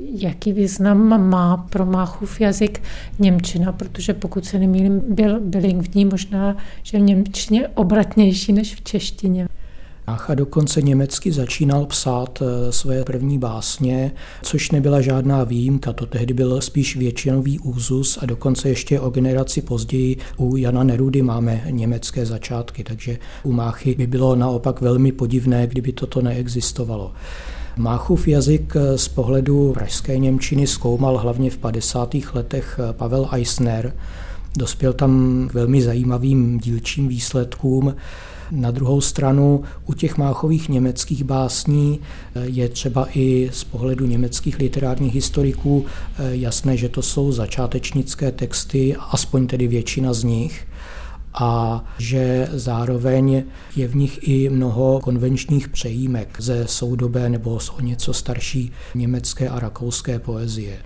Jaký 0.01 0.53
význam 0.53 1.29
má 1.31 1.57
pro 1.57 1.87
Máchův 1.87 2.41
jazyk 2.41 2.83
Němčina, 3.19 3.73
protože 3.73 4.15
pokud 4.15 4.45
se 4.45 4.59
nemýlím, 4.59 5.03
byl 5.09 5.41
bilingvní, 5.41 6.05
možná, 6.05 6.57
že 6.83 6.99
v 6.99 7.01
Němčině 7.01 7.69
obratnější 7.69 8.53
než 8.53 8.75
v 8.75 8.81
češtině. 8.81 9.47
Mácha 10.07 10.35
dokonce 10.35 10.83
německy 10.83 11.33
začínal 11.33 11.87
psát 11.87 12.43
eh, 12.43 12.73
své 12.73 13.05
první 13.05 13.39
básně, 13.39 14.13
což 14.43 14.71
nebyla 14.71 15.01
žádná 15.01 15.45
výjimka, 15.45 15.93
to 15.93 16.07
tehdy 16.07 16.35
byl 16.35 16.61
spíš 16.61 16.97
většinový 16.97 17.59
úzus 17.59 18.19
a 18.23 18.27
dokonce 18.27 18.69
ještě 18.69 19.01
o 19.01 19.11
generaci 19.11 19.63
později 19.63 20.17
u 20.37 20.57
Jana 20.57 20.85
Nerudy 20.85 21.23
máme 21.23 21.63
německé 21.71 22.27
začátky, 22.27 22.85
takže 22.85 23.19
u 23.43 23.53
Máchy 23.53 23.95
by 23.95 24.07
bylo 24.07 24.37
naopak 24.37 24.81
velmi 24.81 25.13
podivné, 25.13 25.67
kdyby 25.67 25.93
toto 25.93 26.23
neexistovalo. 26.23 27.13
Máchův 27.76 28.29
jazyk 28.29 28.76
eh, 28.76 28.99
z 28.99 29.09
pohledu 29.09 29.73
pražské 29.73 30.19
Němčiny 30.19 30.67
zkoumal 30.67 31.19
hlavně 31.19 31.50
v 31.50 31.59
50. 31.59 32.14
letech 32.35 32.81
eh, 32.83 32.93
Pavel 32.93 33.29
Eisner. 33.33 33.95
Dospěl 34.57 34.93
tam 34.93 35.45
k 35.50 35.55
velmi 35.55 35.83
zajímavým 35.83 36.59
dílčím 36.59 37.09
výsledkům. 37.09 37.97
Na 38.50 38.71
druhou 38.71 39.00
stranu 39.00 39.62
u 39.87 39.95
těch 39.95 40.17
Máchových 40.17 40.69
německých 40.69 41.25
básní 41.25 42.00
eh, 42.35 42.41
je 42.45 42.69
třeba 42.69 43.07
i 43.14 43.50
z 43.52 43.64
pohledu 43.64 44.07
německých 44.07 44.59
literárních 44.59 45.14
historiků 45.14 45.87
jasné, 46.31 46.76
že 46.76 46.88
to 46.88 47.02
jsou 47.02 47.33
začátečnické 47.33 48.33
texty, 48.33 48.97
aspoň 49.11 49.47
tedy 49.47 49.69
většina 49.69 50.12
z 50.12 50.25
nich 50.25 50.67
a 51.35 51.85
že 51.99 52.49
zároveň 52.53 53.45
je 53.77 53.89
v 53.89 53.97
nich 53.97 54.29
i 54.29 54.49
mnoho 54.49 55.01
konvenčních 55.01 55.69
přejímek 55.69 56.37
ze 56.39 56.67
soudobé 56.67 57.29
nebo 57.29 57.61
z 57.61 57.71
o 57.71 57.81
něco 57.81 58.12
starší 58.12 58.73
německé 58.95 59.49
a 59.49 59.61
rakouské 59.61 60.19
poezie. 60.19 60.79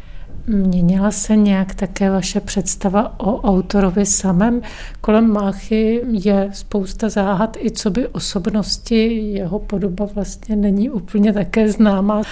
Měnila 0.47 1.11
se 1.11 1.37
nějak 1.37 1.75
také 1.75 2.11
vaše 2.11 2.41
představa 2.41 3.21
o 3.21 3.41
autorovi 3.41 4.07
samém? 4.07 4.63
Kolem 5.01 5.33
Máchy 5.33 6.03
je 6.09 6.51
spousta 6.53 7.09
záhad, 7.09 7.57
i 7.61 7.71
co 7.71 7.91
by 7.91 8.09
osobnosti, 8.09 9.15
jeho 9.15 9.59
podoba 9.59 10.09
vlastně 10.15 10.57
není 10.57 10.91
úplně 10.91 11.33
také 11.33 11.73
známá. 11.73 12.23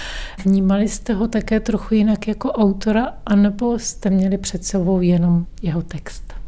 Vnímali 0.45 0.87
jste 0.87 1.13
ho 1.13 1.27
také 1.27 1.59
trochu 1.59 1.93
jinak 1.93 2.27
jako 2.27 2.51
autora, 2.51 3.13
anebo 3.25 3.79
jste 3.79 4.09
měli 4.09 4.37
před 4.37 4.65
sebou 4.65 5.01
jenom 5.01 5.45
jeho 5.61 5.81
text? 5.81 6.44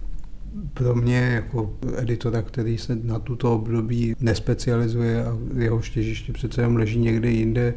Pro 0.73 0.95
mě 0.95 1.17
jako 1.17 1.73
editora, 1.97 2.41
který 2.41 2.77
se 2.77 2.97
na 3.03 3.19
tuto 3.19 3.55
období 3.55 4.15
nespecializuje 4.19 5.25
a 5.25 5.37
jeho 5.57 5.81
štěžiště 5.81 6.33
přece 6.33 6.61
jenom 6.61 6.75
leží 6.75 6.99
někde 6.99 7.31
jinde, 7.31 7.73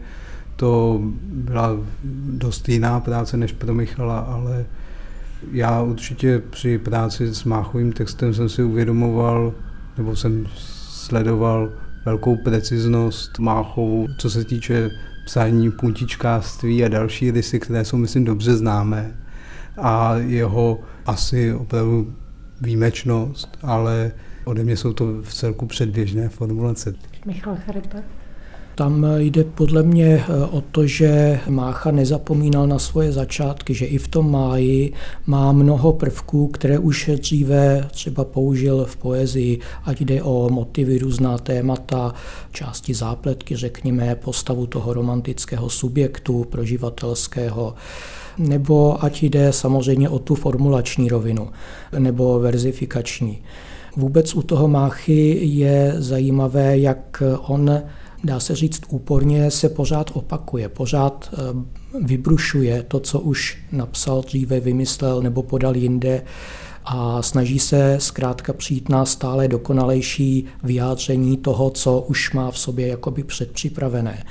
to 0.56 1.00
byla 1.22 1.76
dost 2.24 2.68
jiná 2.68 3.00
práce 3.00 3.36
než 3.36 3.52
pro 3.52 3.74
Michala, 3.74 4.18
ale 4.18 4.66
já 5.52 5.82
určitě 5.82 6.42
při 6.50 6.78
práci 6.78 7.34
s 7.34 7.44
Máchovým 7.44 7.92
textem 7.92 8.34
jsem 8.34 8.48
si 8.48 8.62
uvědomoval, 8.62 9.54
nebo 9.98 10.16
jsem 10.16 10.46
sledoval 10.56 11.72
velkou 12.04 12.36
preciznost 12.36 13.38
Máchovu, 13.38 14.06
co 14.18 14.30
se 14.30 14.44
týče 14.44 14.90
psání 15.26 15.70
puntičkářství 15.70 16.84
a 16.84 16.88
další 16.88 17.30
rysy, 17.30 17.60
které 17.60 17.84
jsou, 17.84 17.96
myslím, 17.96 18.24
dobře 18.24 18.56
známé. 18.56 19.14
A 19.76 20.16
jeho 20.16 20.80
asi 21.06 21.54
opravdu 21.54 22.14
výjimečnost, 22.60 23.58
ale 23.62 24.12
ode 24.44 24.64
mě 24.64 24.76
jsou 24.76 24.92
to 24.92 25.22
v 25.22 25.34
celku 25.34 25.66
předběžné 25.66 26.28
formulace. 26.28 26.94
Michal 27.26 27.56
Charipa. 27.66 27.98
Tam 28.80 29.06
jde 29.18 29.44
podle 29.44 29.82
mě 29.82 30.06
eh, 30.06 30.44
o 30.50 30.60
to, 30.60 30.86
že 30.86 31.40
Mácha 31.48 31.90
nezapomínal 31.90 32.66
na 32.66 32.78
svoje 32.78 33.12
začátky, 33.12 33.74
že 33.74 33.86
i 33.86 33.98
v 33.98 34.08
tom 34.08 34.30
máji 34.30 34.92
má 35.26 35.52
mnoho 35.52 35.92
prvků, 35.92 36.48
které 36.48 36.78
už 36.78 37.10
dříve 37.16 37.88
třeba 37.90 38.24
použil 38.24 38.84
v 38.84 38.96
poezii, 38.96 39.60
ať 39.84 40.00
jde 40.00 40.22
o 40.22 40.48
motivy, 40.50 40.98
různá 40.98 41.38
témata, 41.38 42.14
části 42.52 42.94
zápletky, 42.94 43.56
řekněme, 43.56 44.14
postavu 44.14 44.66
toho 44.66 44.94
romantického 44.94 45.70
subjektu 45.70 46.44
proživatelského 46.44 47.74
nebo 48.40 49.04
ať 49.04 49.22
jde 49.22 49.52
samozřejmě 49.52 50.08
o 50.08 50.18
tu 50.18 50.34
formulační 50.34 51.08
rovinu 51.08 51.48
nebo 51.98 52.38
verzifikační. 52.38 53.42
Vůbec 53.96 54.34
u 54.34 54.42
toho 54.42 54.68
Máchy 54.68 55.38
je 55.42 55.94
zajímavé, 55.98 56.78
jak 56.78 57.22
on, 57.46 57.82
dá 58.24 58.40
se 58.40 58.56
říct 58.56 58.80
úporně, 58.88 59.50
se 59.50 59.68
pořád 59.68 60.10
opakuje, 60.14 60.68
pořád 60.68 61.30
eh, 61.32 61.36
vybrušuje 62.02 62.82
to, 62.82 63.00
co 63.00 63.20
už 63.20 63.58
napsal 63.72 64.22
dříve, 64.22 64.60
vymyslel 64.60 65.22
nebo 65.22 65.42
podal 65.42 65.76
jinde 65.76 66.22
a 66.84 67.22
snaží 67.22 67.58
se 67.58 67.96
zkrátka 68.00 68.52
přijít 68.52 68.88
na 68.88 69.04
stále 69.04 69.48
dokonalejší 69.48 70.44
vyjádření 70.62 71.36
toho, 71.36 71.70
co 71.70 72.00
už 72.00 72.32
má 72.32 72.50
v 72.50 72.58
sobě 72.58 72.86
jakoby 72.86 73.24
předpřipravené. 73.24 74.24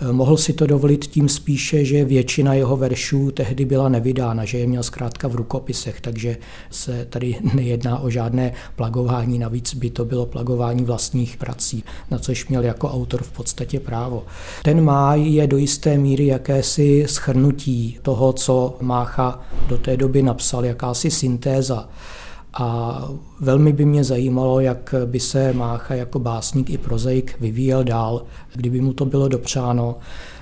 Eh, 0.00 0.12
mohl 0.12 0.36
si 0.36 0.52
to 0.52 0.66
dovolit 0.66 1.06
tím 1.06 1.28
spíše, 1.28 1.84
že 1.84 2.04
většina 2.04 2.54
jeho 2.54 2.76
veršů 2.76 3.30
tehdy 3.30 3.64
byla 3.64 3.88
nevydána, 3.88 4.44
že 4.44 4.58
je 4.58 4.66
měl 4.66 4.82
zkrátka 4.82 5.28
v 5.28 5.34
rukopisech, 5.34 6.00
takže 6.00 6.36
se 6.70 7.06
tady 7.10 7.36
nejedná 7.54 7.98
o 7.98 8.10
žádné 8.10 8.52
plagování, 8.76 9.38
navíc 9.38 9.74
by 9.74 9.90
to 9.90 10.04
bylo 10.04 10.26
plagování 10.26 10.84
vlastních 10.84 11.36
prací, 11.36 11.84
na 12.10 12.18
což 12.18 12.48
měl 12.48 12.64
jako 12.64 12.90
autor 12.90 13.22
v 13.22 13.32
podstatě 13.32 13.80
právo. 13.80 14.24
Ten 14.62 14.84
máj 14.84 15.28
je 15.28 15.46
do 15.46 15.56
jisté 15.56 15.98
míry 15.98 16.26
jakési 16.26 17.04
schrnutí 17.08 17.98
toho, 18.02 18.32
co 18.32 18.76
Mácha 18.80 19.40
do 19.68 19.78
té 19.78 19.96
doby 19.96 20.22
napsal, 20.22 20.64
jakási 20.64 21.10
syntéza. 21.10 21.88
A 22.56 23.00
velmi 23.40 23.72
by 23.72 23.84
mě 23.84 24.04
zajímalo, 24.04 24.60
jak 24.60 24.94
by 25.06 25.20
se 25.20 25.52
Mácha 25.52 25.94
jako 25.94 26.18
básník 26.18 26.70
i 26.70 26.78
prozaik 26.78 27.40
vyvíjel 27.40 27.84
dál, 27.84 28.22
kdyby 28.54 28.80
mu 28.80 28.92
to 28.92 29.04
bylo 29.04 29.28
dopřáno. 29.28 29.96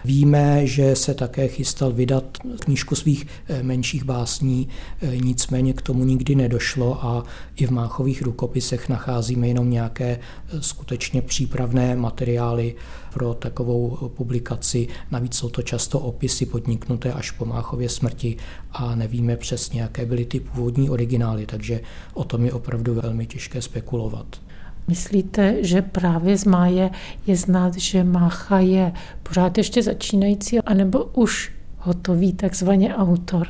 Víme, 0.05 0.67
že 0.67 0.97
se 0.97 1.15
také 1.15 1.49
chystal 1.49 1.93
vydat 1.93 2.39
knížku 2.61 2.95
svých 2.95 3.27
eh, 3.49 3.63
menších 3.63 4.05
básní, 4.05 4.69
eh, 5.01 5.17
nicméně 5.17 5.73
k 5.73 5.83
tomu 5.83 6.05
nikdy 6.05 6.35
nedošlo 6.35 7.05
a 7.05 7.25
i 7.57 7.67
v 7.67 7.71
Máchových 7.71 8.23
rukopisech 8.23 8.89
nacházíme 8.89 9.49
jenom 9.49 9.71
nějaké 9.71 10.19
eh, 10.19 10.63
skutečně 10.63 11.23
přípravné 11.23 11.97
materiály 11.97 12.75
pro 13.13 13.35
takovou 13.35 14.11
publikaci. 14.17 14.89
Navíc 15.11 15.35
jsou 15.35 15.49
to 15.49 15.63
často 15.63 15.99
opisy 15.99 16.47
podniknuté 16.47 17.13
až 17.13 17.31
po 17.31 17.45
Máchově 17.45 17.89
smrti 17.89 18.37
a 18.73 18.95
nevíme 18.95 19.37
přesně, 19.37 19.83
jaké 19.83 20.07
byly 20.07 20.25
ty 20.25 20.41
původní 20.41 20.91
originály, 20.91 21.47
takže 21.47 21.81
o 22.15 22.25
tom 22.25 22.45
je 22.45 22.53
opravdu 22.53 22.95
velmi 22.95 23.27
těžké 23.27 23.63
spekulovat. 23.63 24.41
Myslíte, 24.89 25.57
že 25.61 25.83
právě 25.83 26.39
z 26.39 26.45
Máje 26.45 26.91
je 27.27 27.37
znát, 27.37 27.75
že 27.77 28.05
Mácha 28.05 28.59
je 28.59 28.93
pořád 29.23 29.59
ještě 29.59 29.83
začínající, 29.83 30.61
anebo 30.61 31.05
už 31.05 31.53
hotový 31.79 32.33
takzvaně 32.33 32.95
autor? 32.95 33.49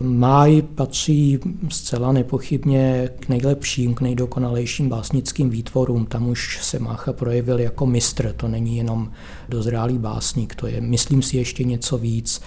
Máj 0.00 0.62
patří 0.62 1.40
zcela 1.68 2.12
nepochybně 2.12 3.10
k 3.20 3.28
nejlepším, 3.28 3.94
k 3.94 4.00
nejdokonalejším 4.00 4.88
básnickým 4.88 5.50
výtvorům. 5.50 6.06
Tam 6.06 6.28
už 6.28 6.58
se 6.62 6.78
Mácha 6.78 7.12
projevil 7.12 7.60
jako 7.60 7.86
mistr, 7.86 8.32
to 8.32 8.48
není 8.48 8.76
jenom 8.76 9.10
dozrálý 9.48 9.98
básník, 9.98 10.54
to 10.54 10.66
je, 10.66 10.80
myslím 10.80 11.22
si, 11.22 11.36
ještě 11.36 11.64
něco 11.64 11.98
víc. 11.98 12.40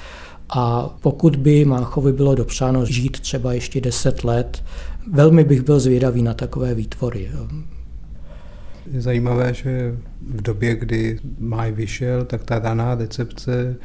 A 0.49 0.89
pokud 1.01 1.35
by 1.35 1.65
Máchovi 1.65 2.13
bylo 2.13 2.35
dopřáno 2.35 2.85
žít 2.85 3.19
třeba 3.19 3.53
ještě 3.53 3.81
deset 3.81 4.23
let, 4.23 4.63
velmi 5.11 5.43
bych 5.43 5.61
byl 5.61 5.79
zvědavý 5.79 6.21
na 6.21 6.33
takové 6.33 6.75
výtvory. 6.75 7.31
Je 8.91 9.01
zajímavé, 9.01 9.53
že 9.53 9.95
v 10.27 10.41
době, 10.41 10.75
kdy 10.75 11.19
Máj 11.39 11.71
vyšel, 11.71 12.25
tak 12.25 12.43
ta 12.43 12.59
daná 12.59 12.95
decepce 12.95 13.75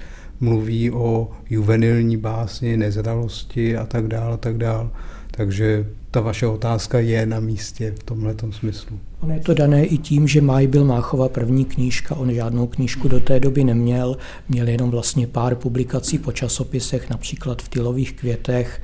mluví 0.41 0.91
o 0.91 1.31
juvenilní 1.51 2.17
básni, 2.17 2.77
nezralosti 2.77 3.77
a 3.77 3.87
tak 3.87 4.09
dále, 4.09 4.35
a 4.35 4.37
tak 4.37 4.59
dále. 4.59 4.91
Takže 5.31 5.87
ta 6.11 6.21
vaše 6.21 6.47
otázka 6.47 6.99
je 6.99 7.27
na 7.27 7.41
místě 7.41 7.95
v 7.99 8.03
tomhle 8.03 8.35
smyslu. 8.51 8.99
On 9.21 9.33
je 9.33 9.41
to 9.41 9.55
dané 9.55 9.85
i 9.85 9.99
tím, 9.99 10.29
že 10.29 10.41
Maj 10.41 10.67
byl 10.67 10.85
Máchova 10.85 11.29
první 11.29 11.65
knížka, 11.65 12.15
on 12.15 12.33
žádnou 12.33 12.67
knížku 12.67 13.09
do 13.09 13.21
té 13.21 13.41
doby 13.41 13.65
neměl, 13.65 14.17
měl 14.49 14.69
jenom 14.69 14.91
vlastně 14.91 15.27
pár 15.27 15.55
publikací 15.55 16.19
po 16.19 16.33
časopisech, 16.33 17.11
například 17.11 17.63
v 17.63 17.69
Tylových 17.69 18.13
květech, 18.13 18.83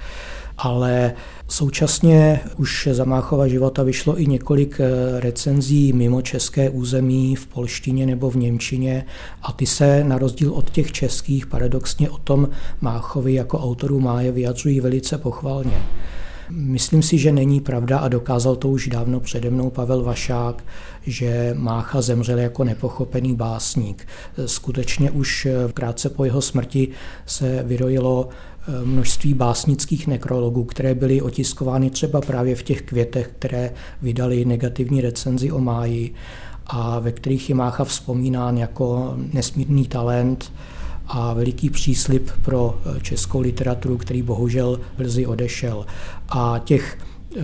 ale 0.58 1.12
současně 1.48 2.40
už 2.56 2.88
za 2.92 3.04
Máchova 3.04 3.48
života 3.48 3.82
vyšlo 3.82 4.20
i 4.20 4.26
několik 4.26 4.80
eh, 4.80 5.20
recenzí 5.20 5.92
mimo 5.92 6.22
české 6.22 6.70
území 6.70 7.36
v 7.36 7.46
polštině 7.46 8.06
nebo 8.06 8.30
v 8.30 8.36
němčině 8.36 9.04
a 9.42 9.52
ty 9.52 9.66
se 9.66 10.04
na 10.04 10.18
rozdíl 10.18 10.52
od 10.52 10.70
těch 10.70 10.92
českých 10.92 11.46
paradoxně 11.46 12.10
o 12.10 12.18
tom 12.18 12.48
Máchovi 12.80 13.34
jako 13.34 13.58
autoru 13.58 14.00
Máje 14.00 14.32
vyjadřují 14.32 14.80
velice 14.80 15.18
pochvalně. 15.18 15.82
Myslím 16.50 17.02
si, 17.02 17.18
že 17.18 17.32
není 17.32 17.60
pravda 17.60 17.98
a 17.98 18.08
dokázal 18.08 18.56
to 18.56 18.68
už 18.68 18.88
dávno 18.88 19.20
přede 19.20 19.50
mnou 19.50 19.70
Pavel 19.70 20.02
Vašák, 20.02 20.64
že 21.02 21.54
Mácha 21.58 22.02
zemřel 22.02 22.38
jako 22.38 22.64
nepochopený 22.64 23.34
básník. 23.34 24.08
Skutečně 24.46 25.10
už 25.10 25.46
eh, 25.46 25.72
krátce 25.74 26.08
po 26.08 26.24
jeho 26.24 26.42
smrti 26.42 26.88
se 27.26 27.62
vyrojilo 27.62 28.28
množství 28.84 29.34
básnických 29.34 30.06
nekrologů, 30.06 30.64
které 30.64 30.94
byly 30.94 31.20
otiskovány 31.20 31.90
třeba 31.90 32.20
právě 32.20 32.54
v 32.54 32.62
těch 32.62 32.82
květech, 32.82 33.30
které 33.38 33.72
vydali 34.02 34.44
negativní 34.44 35.00
recenzi 35.00 35.52
o 35.52 35.60
Máji 35.60 36.14
a 36.66 36.98
ve 36.98 37.12
kterých 37.12 37.48
je 37.48 37.54
Mácha 37.54 37.84
vzpomínán 37.84 38.58
jako 38.58 39.16
nesmírný 39.32 39.86
talent, 39.86 40.52
a 41.08 41.32
veliký 41.32 41.70
příslip 41.70 42.30
pro 42.42 42.80
českou 43.02 43.40
literaturu, 43.40 43.98
který 43.98 44.22
bohužel 44.22 44.80
brzy 44.98 45.26
odešel. 45.26 45.86
A 46.28 46.60
těch 46.64 46.98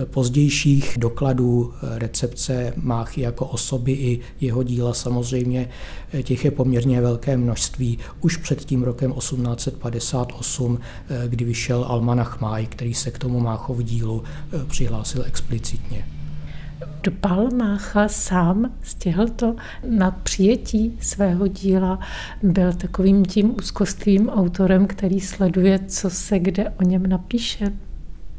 pozdějších 0.05 0.97
dokladů 0.99 1.73
eh, 1.73 1.99
recepce 1.99 2.73
Máchy 2.75 3.21
jako 3.21 3.45
osoby 3.45 3.91
i 3.91 4.19
jeho 4.41 4.63
díla 4.63 4.93
samozřejmě, 4.93 5.69
těch 6.23 6.45
je 6.45 6.51
poměrně 6.51 7.01
velké 7.01 7.37
množství. 7.37 7.97
Už 8.21 8.37
před 8.37 8.65
tím 8.65 8.83
rokem 8.83 9.13
1858, 9.13 10.79
kdy 11.27 11.45
vyšel 11.45 11.85
Almanach 11.87 12.41
Máj, 12.41 12.65
který 12.65 12.93
se 12.93 13.11
k 13.11 13.19
tomu 13.19 13.39
Máchov 13.39 13.77
dílu 13.77 14.23
přihlásil 14.67 15.23
explicitně. 15.27 16.05
Dbal 17.03 17.49
Mácha 17.51 18.07
sám, 18.07 18.71
stihl 18.81 19.27
to 19.27 19.55
na 19.89 20.11
přijetí 20.11 20.97
svého 21.01 21.47
díla, 21.47 21.99
byl 22.43 22.73
takovým 22.73 23.25
tím 23.25 23.55
úzkostlivým 23.55 24.29
autorem, 24.29 24.87
který 24.87 25.19
sleduje, 25.19 25.79
co 25.87 26.09
se 26.09 26.39
kde 26.39 26.69
o 26.69 26.83
něm 26.83 27.07
napíše. 27.07 27.71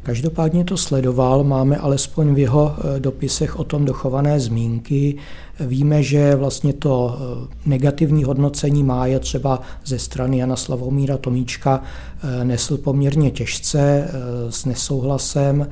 Každopádně 0.07 0.63
to 0.63 0.77
sledoval, 0.77 1.43
máme 1.43 1.77
alespoň 1.77 2.33
v 2.33 2.39
jeho 2.39 2.75
eh, 2.77 2.99
dopisech 2.99 3.59
o 3.59 3.63
tom 3.63 3.85
dochované 3.85 4.39
zmínky. 4.39 5.15
Víme, 5.59 6.03
že 6.03 6.35
vlastně 6.35 6.73
to 6.73 7.17
eh, 7.19 7.47
negativní 7.65 8.23
hodnocení 8.23 8.83
máje 8.83 9.19
třeba 9.19 9.61
ze 9.85 9.99
strany 9.99 10.37
Jana 10.37 10.55
Slavomíra 10.55 11.17
Tomíčka 11.17 11.81
eh, 11.83 12.45
nesl 12.45 12.77
poměrně 12.77 13.31
těžce 13.31 14.09
s 14.49 14.65
nesouhlasem. 14.65 15.67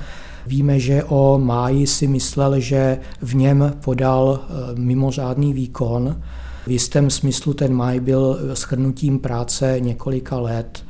Víme, 0.47 0.79
že 0.79 1.03
o 1.03 1.39
Máji 1.43 1.87
si 1.87 2.07
myslel, 2.07 2.59
že 2.59 2.99
v 3.21 3.35
něm 3.35 3.73
podal 3.83 4.39
mimořádný 4.75 5.53
výkon. 5.53 6.21
V 6.67 6.71
jistém 6.71 7.09
smyslu 7.09 7.53
ten 7.53 7.73
Máj 7.73 7.99
byl 7.99 8.39
schrnutím 8.53 9.19
práce 9.19 9.75
několika 9.79 10.39
let, 10.39 10.84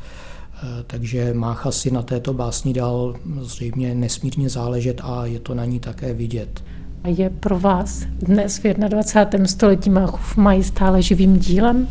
takže 0.88 1.34
Mácha 1.34 1.72
si 1.72 1.92
na 1.92 2.02
této 2.02 2.34
básni 2.34 2.74
dal 2.74 3.16
zřejmě 3.42 3.96
nesmírně 3.96 4.50
záležet 4.50 5.02
a 5.04 5.26
je 5.26 5.40
to 5.40 5.56
na 5.56 5.66
ní 5.66 5.80
také 5.80 6.14
vidět. 6.14 6.64
A 7.04 7.08
je 7.08 7.30
pro 7.30 7.60
vás 7.60 8.06
dnes 8.20 8.58
v 8.58 8.74
21. 8.74 9.48
století 9.48 9.90
Máchův 9.90 10.38
Maj 10.38 10.64
stále 10.64 11.02
živým 11.02 11.40
dílem? 11.40 11.88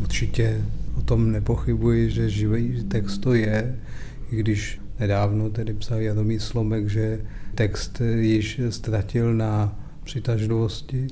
Určitě 0.00 0.60
o 0.98 1.02
tom 1.02 1.32
nepochybuji, 1.32 2.10
že 2.10 2.30
živý 2.30 2.84
text 2.88 3.18
to 3.18 3.34
je, 3.34 3.78
i 4.30 4.36
když 4.36 4.80
Nedávno 5.02 5.50
tedy 5.50 5.74
psal 5.74 6.00
Jadomí 6.00 6.40
Slomek, 6.40 6.88
že 6.88 7.20
text 7.54 8.02
již 8.20 8.60
ztratil 8.70 9.34
na 9.34 9.78
přitažlivosti. 10.04 11.06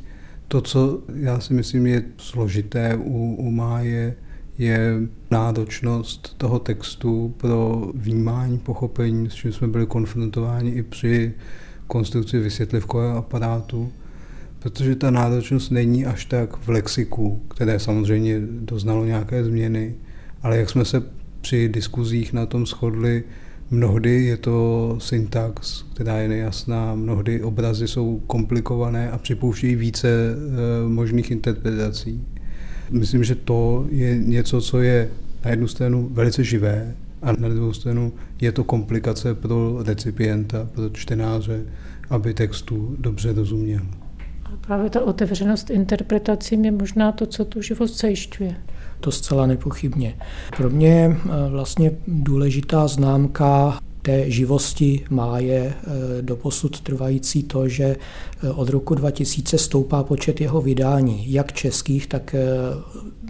To, 0.48 0.60
co 0.60 1.02
já 1.14 1.40
si 1.40 1.54
myslím 1.54 1.86
je 1.86 2.02
složité 2.18 2.96
u, 2.96 3.34
u 3.34 3.50
Máje, 3.50 3.90
je 3.90 4.14
náročnost 5.30 6.34
toho 6.38 6.58
textu 6.58 7.34
pro 7.36 7.90
vnímání, 7.94 8.58
pochopení, 8.58 9.30
s 9.30 9.34
čím 9.34 9.52
jsme 9.52 9.68
byli 9.68 9.86
konfrontováni 9.86 10.70
i 10.70 10.82
při 10.82 11.32
konstrukci 11.86 12.38
vysvětlivkového 12.38 13.18
aparátu, 13.18 13.92
protože 14.58 14.96
ta 14.96 15.10
náročnost 15.10 15.70
není 15.70 16.06
až 16.06 16.24
tak 16.24 16.56
v 16.56 16.68
lexiku, 16.68 17.42
které 17.48 17.78
samozřejmě 17.78 18.40
doznalo 18.60 19.04
nějaké 19.04 19.44
změny, 19.44 19.94
ale 20.42 20.58
jak 20.58 20.70
jsme 20.70 20.84
se 20.84 21.02
při 21.40 21.68
diskuzích 21.68 22.32
na 22.32 22.46
tom 22.46 22.66
shodli, 22.66 23.24
Mnohdy 23.72 24.24
je 24.24 24.36
to 24.36 24.96
syntax, 25.00 25.84
která 25.94 26.18
je 26.18 26.28
nejasná, 26.28 26.94
mnohdy 26.94 27.42
obrazy 27.42 27.88
jsou 27.88 28.20
komplikované 28.26 29.10
a 29.10 29.18
připouštějí 29.18 29.76
více 29.76 30.08
eh, 30.08 30.88
možných 30.88 31.30
interpretací. 31.30 32.24
Myslím, 32.90 33.24
že 33.24 33.34
to 33.34 33.86
je 33.90 34.18
něco, 34.18 34.60
co 34.60 34.80
je 34.80 35.08
na 35.44 35.50
jednu 35.50 35.68
stranu 35.68 36.08
velice 36.12 36.44
živé 36.44 36.94
a 37.22 37.32
na 37.32 37.48
druhou 37.48 37.72
stranu 37.72 38.12
je 38.40 38.52
to 38.52 38.64
komplikace 38.64 39.34
pro 39.34 39.82
recipienta, 39.82 40.68
pro 40.74 40.90
čtenáře, 40.90 41.62
aby 42.10 42.34
textu 42.34 42.96
dobře 42.98 43.32
rozuměl. 43.32 43.82
A 44.44 44.50
právě 44.66 44.90
ta 44.90 45.00
otevřenost 45.00 45.70
interpretacím 45.70 46.64
je 46.64 46.70
možná 46.70 47.12
to, 47.12 47.26
co 47.26 47.44
tu 47.44 47.62
živost 47.62 48.00
zajišťuje 48.00 48.56
to 49.00 49.10
zcela 49.10 49.46
nepochybně. 49.46 50.16
Pro 50.56 50.70
mě 50.70 50.88
je 50.88 51.16
eh, 51.16 51.50
vlastně 51.50 51.92
důležitá 52.08 52.88
známka 52.88 53.78
té 54.02 54.30
živosti 54.30 55.04
má 55.10 55.38
je 55.38 55.74
eh, 55.74 56.22
doposud 56.22 56.80
trvající 56.80 57.42
to, 57.42 57.68
že 57.68 57.84
eh, 57.84 58.50
od 58.50 58.68
roku 58.68 58.94
2000 58.94 59.58
stoupá 59.58 60.02
počet 60.02 60.40
jeho 60.40 60.60
vydání, 60.60 61.32
jak 61.32 61.52
českých, 61.52 62.06
tak 62.06 62.34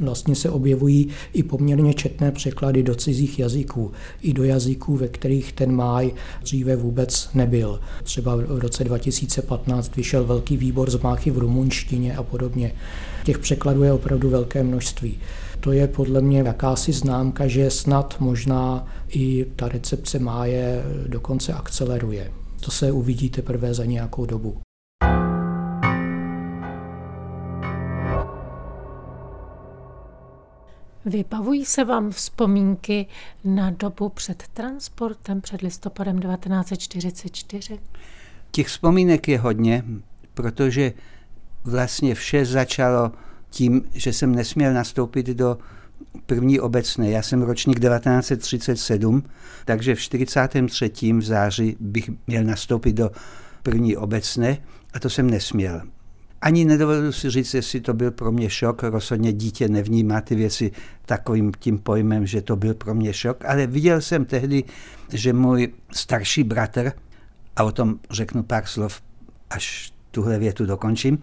vlastně 0.01 0.35
se 0.35 0.51
objevují 0.51 1.09
i 1.33 1.43
poměrně 1.43 1.95
četné 1.95 2.33
překlady 2.33 2.83
do 2.83 2.95
cizích 2.95 3.39
jazyků, 3.39 3.93
i 4.23 4.33
do 4.33 4.45
jazyků, 4.45 4.97
ve 4.97 5.09
kterých 5.09 5.53
ten 5.53 5.73
máj 5.73 6.13
dříve 6.43 6.77
vůbec 6.77 7.31
nebyl. 7.35 7.81
Třeba 8.03 8.37
v 8.37 8.59
roce 8.59 8.85
2015 8.85 9.97
vyšel 9.97 10.25
velký 10.25 10.57
výbor 10.57 10.91
z 10.91 11.03
máchy 11.03 11.31
v 11.31 11.39
rumunštině 11.39 12.17
a 12.17 12.23
podobně. 12.23 12.73
Těch 13.25 13.39
překladů 13.39 13.83
je 13.83 13.93
opravdu 13.93 14.31
velké 14.31 14.63
množství. 14.63 15.19
To 15.61 15.73
je 15.73 15.89
podle 15.89 16.21
mě 16.21 16.39
jakási 16.39 16.93
známka, 16.93 17.47
že 17.47 17.71
snad 17.71 18.21
možná 18.21 18.87
i 19.09 19.45
ta 19.57 19.69
recepce 19.69 20.19
máje 20.19 20.85
dokonce 21.07 21.53
akceleruje. 21.53 22.33
To 22.61 22.71
se 22.71 22.93
uvidí 22.93 23.31
teprve 23.31 23.75
za 23.75 23.85
nějakou 23.85 24.27
dobu. 24.27 24.61
Vybavují 31.05 31.65
se 31.65 31.85
vám 31.85 32.11
vzpomínky 32.11 33.07
na 33.45 33.71
dobu 33.71 34.09
před 34.09 34.43
transportem, 34.55 35.41
před 35.41 35.63
listopadem 35.63 36.19
1944? 36.19 37.79
Těch 38.51 38.67
vzpomínek 38.67 39.29
je 39.29 39.39
hodně, 39.39 39.85
protože 40.35 40.93
vlastně 41.65 42.15
vše 42.15 42.45
začalo 42.45 43.13
tím, 43.51 43.83
že 43.93 44.13
jsem 44.13 44.35
nesměl 44.35 44.73
nastoupit 44.73 45.27
do 45.27 45.59
první 46.27 46.61
obecné. 46.61 47.11
Já 47.11 47.23
jsem 47.23 47.43
ročník 47.43 47.81
1937, 47.81 49.23
takže 49.65 49.95
v 49.95 50.01
43. 50.01 50.91
v 51.13 51.23
září 51.23 51.77
bych 51.81 52.11
měl 52.27 52.45
nastoupit 52.45 52.93
do 52.93 53.11
první 53.63 53.97
obecné 53.97 54.59
A 54.95 55.01
to 55.01 55.11
jsem 55.11 55.31
nesměl. 55.31 55.83
Ani 56.43 56.65
nedovedu 56.65 57.13
si 57.13 57.31
říct, 57.31 57.55
jestli 57.55 57.81
to 57.81 57.95
byl 57.95 58.11
pro 58.11 58.33
mě 58.33 58.51
šok. 58.51 58.83
Rozhodně 58.83 59.33
dítě 59.33 59.69
nevnímá 59.69 60.21
ty 60.21 60.35
věci 60.35 60.71
takovým 61.07 61.53
tím 61.59 61.79
pojmem, 61.79 62.27
že 62.27 62.43
to 62.43 62.57
byl 62.57 62.75
pro 62.75 62.95
mě 62.95 63.13
šok. 63.13 63.45
Ale 63.45 63.67
viděl 63.67 64.01
jsem 64.01 64.25
tehdy, 64.25 64.65
že 65.13 65.33
můj 65.33 65.73
starší 65.93 66.45
bratr, 66.45 66.93
a 67.57 67.65
o 67.65 67.73
tom 67.73 67.99
řeknu 68.11 68.43
pár 68.43 68.67
slov, 68.67 69.03
až 69.51 69.93
tuhle 70.11 70.39
větu 70.39 70.67
dokončím, 70.67 71.19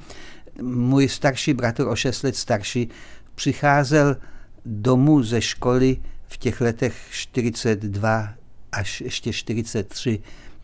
můj 0.62 1.10
starší 1.10 1.54
bratr, 1.54 1.88
o 1.88 1.96
6 1.96 2.24
let 2.24 2.36
starší, 2.36 2.90
přicházel 3.36 4.18
domů 4.66 5.24
ze 5.24 5.42
školy 5.42 5.98
v 6.28 6.38
těch 6.38 6.62
letech 6.62 6.96
42 7.12 8.30
až 8.72 9.02
ještě 9.02 9.34
43 9.34 10.20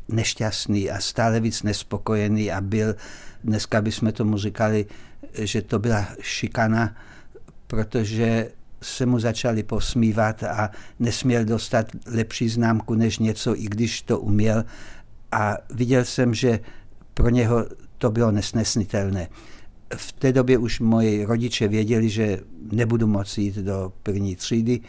nešťastný 0.07 0.91
a 0.91 0.99
stále 0.99 1.39
víc 1.39 1.63
nespokojený 1.63 2.51
a 2.51 2.61
byl, 2.61 2.95
dneska 3.43 3.81
bychom 3.81 4.11
tomu 4.11 4.37
říkali, 4.37 4.85
že 5.33 5.61
to 5.61 5.79
byla 5.79 6.07
šikana, 6.21 6.95
protože 7.67 8.51
se 8.81 9.05
mu 9.05 9.19
začali 9.19 9.63
posmívat 9.63 10.43
a 10.43 10.69
nesměl 10.99 11.45
dostat 11.45 11.87
lepší 12.05 12.49
známku 12.49 12.95
než 12.95 13.19
něco, 13.19 13.55
i 13.55 13.63
když 13.63 14.01
to 14.01 14.19
uměl. 14.19 14.65
A 15.31 15.57
viděl 15.73 16.05
jsem, 16.05 16.33
že 16.33 16.59
pro 17.13 17.29
něho 17.29 17.65
to 17.97 18.11
bylo 18.11 18.31
nesnesnitelné. 18.31 19.27
V 19.95 20.11
té 20.11 20.33
době 20.33 20.57
už 20.57 20.79
moji 20.79 21.25
rodiče 21.25 21.67
věděli, 21.67 22.09
že 22.09 22.39
nebudu 22.71 23.07
moci 23.07 23.41
jít 23.41 23.55
do 23.55 23.93
první 24.03 24.35
třídy, 24.35 24.79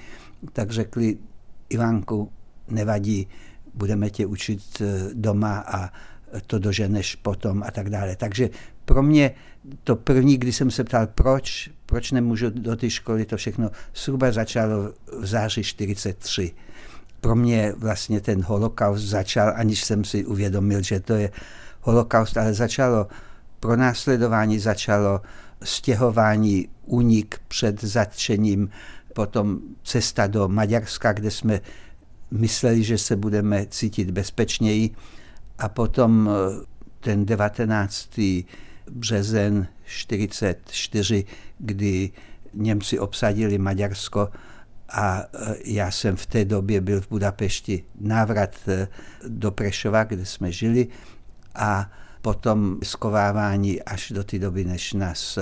tak 0.53 0.71
řekli, 0.71 1.19
Ivanku, 1.69 2.31
nevadí, 2.69 3.29
budeme 3.75 4.11
tě 4.11 4.27
učit 4.27 4.63
eh, 4.81 5.11
doma 5.15 5.59
a 5.59 5.91
to 6.47 6.59
doženeš 6.59 7.17
potom 7.17 7.63
a 7.67 7.71
tak 7.71 7.91
dále. 7.91 8.17
Takže 8.17 8.51
pro 8.85 9.03
mě 9.03 9.31
to 9.85 9.97
první, 9.97 10.39
kdy 10.39 10.53
jsem 10.53 10.71
se 10.71 10.85
ptal, 10.85 11.07
proč, 11.07 11.71
proč 11.87 12.13
nemůžu 12.13 12.51
do 12.51 12.77
té 12.77 12.91
školy, 12.91 13.25
to 13.25 13.37
všechno 13.37 13.71
zhruba 13.95 14.33
začalo 14.33 14.93
v 15.21 15.27
září 15.27 15.63
43. 15.63 16.53
Pro 17.21 17.37
mě 17.37 17.73
vlastně 17.77 18.21
ten 18.21 18.43
holokaust 18.43 19.05
začal, 19.05 19.53
aniž 19.57 19.85
jsem 19.85 20.05
si 20.05 20.25
uvědomil, 20.25 20.83
že 20.83 21.01
to 21.01 21.15
je 21.15 21.31
holokaust, 21.81 22.37
ale 22.37 22.55
začalo 22.55 23.07
pronásledování, 23.65 24.59
začalo 24.59 25.21
stěhování, 25.63 26.69
únik 26.85 27.41
před 27.49 27.85
zatčením, 27.85 28.71
potom 29.15 29.59
cesta 29.85 30.27
do 30.27 30.49
Maďarska, 30.49 31.13
kde 31.13 31.31
jsme 31.31 31.61
mysleli, 32.31 32.83
že 32.83 32.99
se 32.99 33.17
budeme 33.17 33.67
cítit 33.67 34.11
bezpečněji 34.11 34.91
a 35.59 35.69
potom 35.69 36.31
eh, 36.31 36.65
ten 37.01 37.27
19. 37.27 38.21
březen 38.91 39.67
44, 39.85 41.25
kdy 41.59 42.11
Němci 42.55 42.99
obsadili 42.99 43.59
Maďarsko 43.59 44.29
a 44.89 45.23
eh, 45.23 45.55
já 45.65 45.91
jsem 45.91 46.17
v 46.17 46.27
té 46.27 46.45
době 46.45 46.81
byl 46.81 47.01
v 47.01 47.09
Budapešti 47.09 47.85
návrat 48.01 48.51
eh, 48.69 48.89
do 49.29 49.51
Prešova, 49.51 50.05
kde 50.05 50.27
jsme 50.27 50.53
žili 50.53 50.89
a 51.55 51.91
potom 52.25 52.79
skovávání 52.83 53.83
až 53.83 54.11
do 54.11 54.25
té 54.25 54.39
doby, 54.39 54.65
než 54.65 54.93
nás 54.93 55.39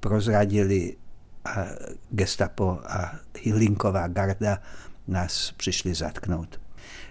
prozradili 0.00 0.96
a 1.44 1.66
gestapo 2.10 2.78
a 2.88 3.14
Hilinková 3.42 4.08
garda 4.08 4.58
nás 5.08 5.52
přišli 5.56 5.94
zatknout. 5.94 6.60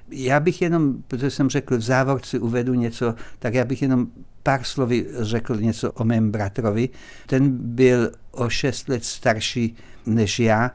Já 0.09 0.39
bych 0.39 0.61
jenom, 0.61 1.03
protože 1.07 1.31
jsem 1.31 1.49
řekl, 1.49 1.77
v 1.77 1.81
závorci 1.81 2.39
uvedu 2.39 2.73
něco, 2.73 3.15
tak 3.39 3.53
já 3.53 3.65
bych 3.65 3.81
jenom 3.81 4.07
pár 4.43 4.63
slovy 4.63 5.05
řekl 5.19 5.55
něco 5.55 5.91
o 5.91 6.03
mém 6.03 6.31
bratrovi. 6.31 6.89
Ten 7.27 7.57
byl 7.75 8.11
o 8.31 8.49
šest 8.49 8.89
let 8.89 9.05
starší 9.05 9.75
než 10.05 10.39
já 10.39 10.71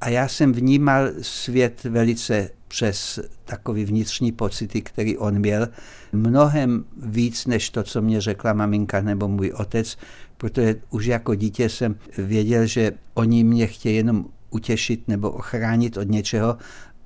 a 0.00 0.08
já 0.08 0.28
jsem 0.28 0.52
vnímal 0.52 1.08
svět 1.22 1.84
velice 1.84 2.50
přes 2.74 3.20
takový 3.44 3.84
vnitřní 3.84 4.32
pocity, 4.32 4.82
který 4.82 5.18
on 5.18 5.38
měl, 5.38 5.68
mnohem 6.12 6.84
víc 6.96 7.46
než 7.46 7.70
to, 7.70 7.82
co 7.82 8.02
mě 8.02 8.20
řekla 8.20 8.52
maminka 8.52 9.00
nebo 9.00 9.28
můj 9.28 9.52
otec, 9.52 9.98
protože 10.36 10.76
už 10.90 11.06
jako 11.06 11.34
dítě 11.34 11.68
jsem 11.68 11.96
věděl, 12.18 12.66
že 12.66 12.92
oni 13.14 13.44
mě 13.44 13.66
chtějí 13.66 13.96
jenom 13.96 14.26
utěšit 14.50 15.08
nebo 15.08 15.30
ochránit 15.30 15.96
od 15.96 16.08
něčeho, 16.08 16.56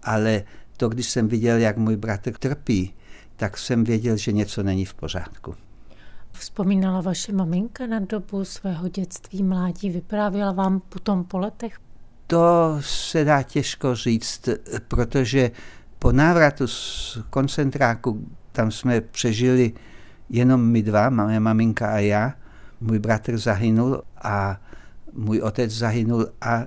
ale 0.02 0.42
to, 0.76 0.88
když 0.88 1.08
jsem 1.08 1.28
viděl, 1.28 1.56
jak 1.56 1.76
můj 1.76 1.96
bratr 1.96 2.32
trpí, 2.32 2.94
tak 3.36 3.58
jsem 3.58 3.84
věděl, 3.84 4.16
že 4.16 4.32
něco 4.32 4.62
není 4.62 4.84
v 4.84 4.94
pořádku. 4.94 5.54
Vzpomínala 6.32 7.00
vaše 7.00 7.32
maminka 7.32 7.86
na 7.86 7.98
dobu 7.98 8.44
svého 8.44 8.88
dětství, 8.88 9.42
mládí, 9.42 9.90
vyprávěla 9.90 10.52
vám 10.52 10.80
potom 10.80 11.24
po 11.24 11.38
letech? 11.38 11.78
To 12.30 12.76
se 12.80 13.24
dá 13.24 13.42
těžko 13.42 13.94
říct, 13.94 14.48
protože 14.88 15.50
po 15.98 16.12
návratu 16.12 16.66
z 16.66 17.18
koncentráku, 17.30 18.28
tam 18.52 18.70
jsme 18.70 19.00
přežili 19.00 19.72
jenom 20.30 20.66
my 20.66 20.82
dva, 20.82 21.10
moje 21.10 21.40
maminka 21.40 21.90
a 21.90 21.98
já. 21.98 22.34
Můj 22.80 22.98
bratr 22.98 23.38
zahynul 23.38 24.02
a 24.22 24.60
můj 25.12 25.40
otec 25.40 25.70
zahynul 25.70 26.26
a 26.40 26.66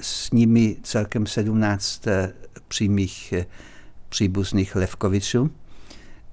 s 0.00 0.30
nimi 0.30 0.76
celkem 0.82 1.26
17 1.26 2.06
eh, 2.06 2.32
přímých 2.68 3.32
eh, 3.32 3.46
příbuzných 4.08 4.76
Levkovičů, 4.76 5.50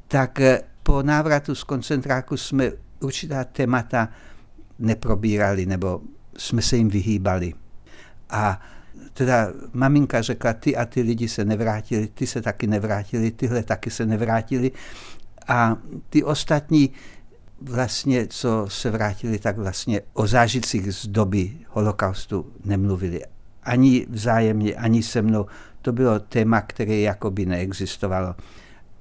tak 0.07 0.39
eh, 0.39 0.61
po 0.83 1.03
návratu 1.03 1.55
z 1.55 1.63
koncentráku 1.63 2.37
jsme 2.37 2.71
určitá 2.99 3.43
témata 3.43 4.09
neprobírali, 4.79 5.65
nebo 5.65 6.01
jsme 6.37 6.61
se 6.61 6.77
jim 6.77 6.89
vyhýbali. 6.89 7.53
A 8.33 8.59
teda 9.13 9.47
maminka 9.73 10.21
řekla, 10.21 10.53
ty 10.53 10.77
a 10.77 10.85
ty 10.85 11.01
lidi 11.01 11.27
se 11.27 11.45
nevrátili, 11.45 12.07
ty 12.07 12.27
se 12.27 12.41
taky 12.41 12.67
nevrátili, 12.67 13.31
tyhle 13.31 13.63
taky 13.63 13.89
se 13.89 14.05
nevrátili. 14.05 14.71
A 15.47 15.77
ty 16.09 16.23
ostatní 16.23 16.91
vlastně, 17.61 18.27
co 18.27 18.65
se 18.69 18.91
vrátili, 18.91 19.39
tak 19.39 19.57
vlastně 19.57 20.01
o 20.13 20.27
zážitcích 20.27 20.93
z 20.93 21.07
doby 21.07 21.51
holokaustu 21.69 22.45
nemluvili 22.65 23.21
ani 23.63 24.07
vzájemně, 24.09 24.75
ani 24.75 25.03
se 25.03 25.21
mnou. 25.21 25.45
To 25.81 25.91
bylo 25.91 26.19
téma, 26.19 26.61
které 26.61 26.95
jakoby 26.95 27.45
neexistovalo. 27.45 28.35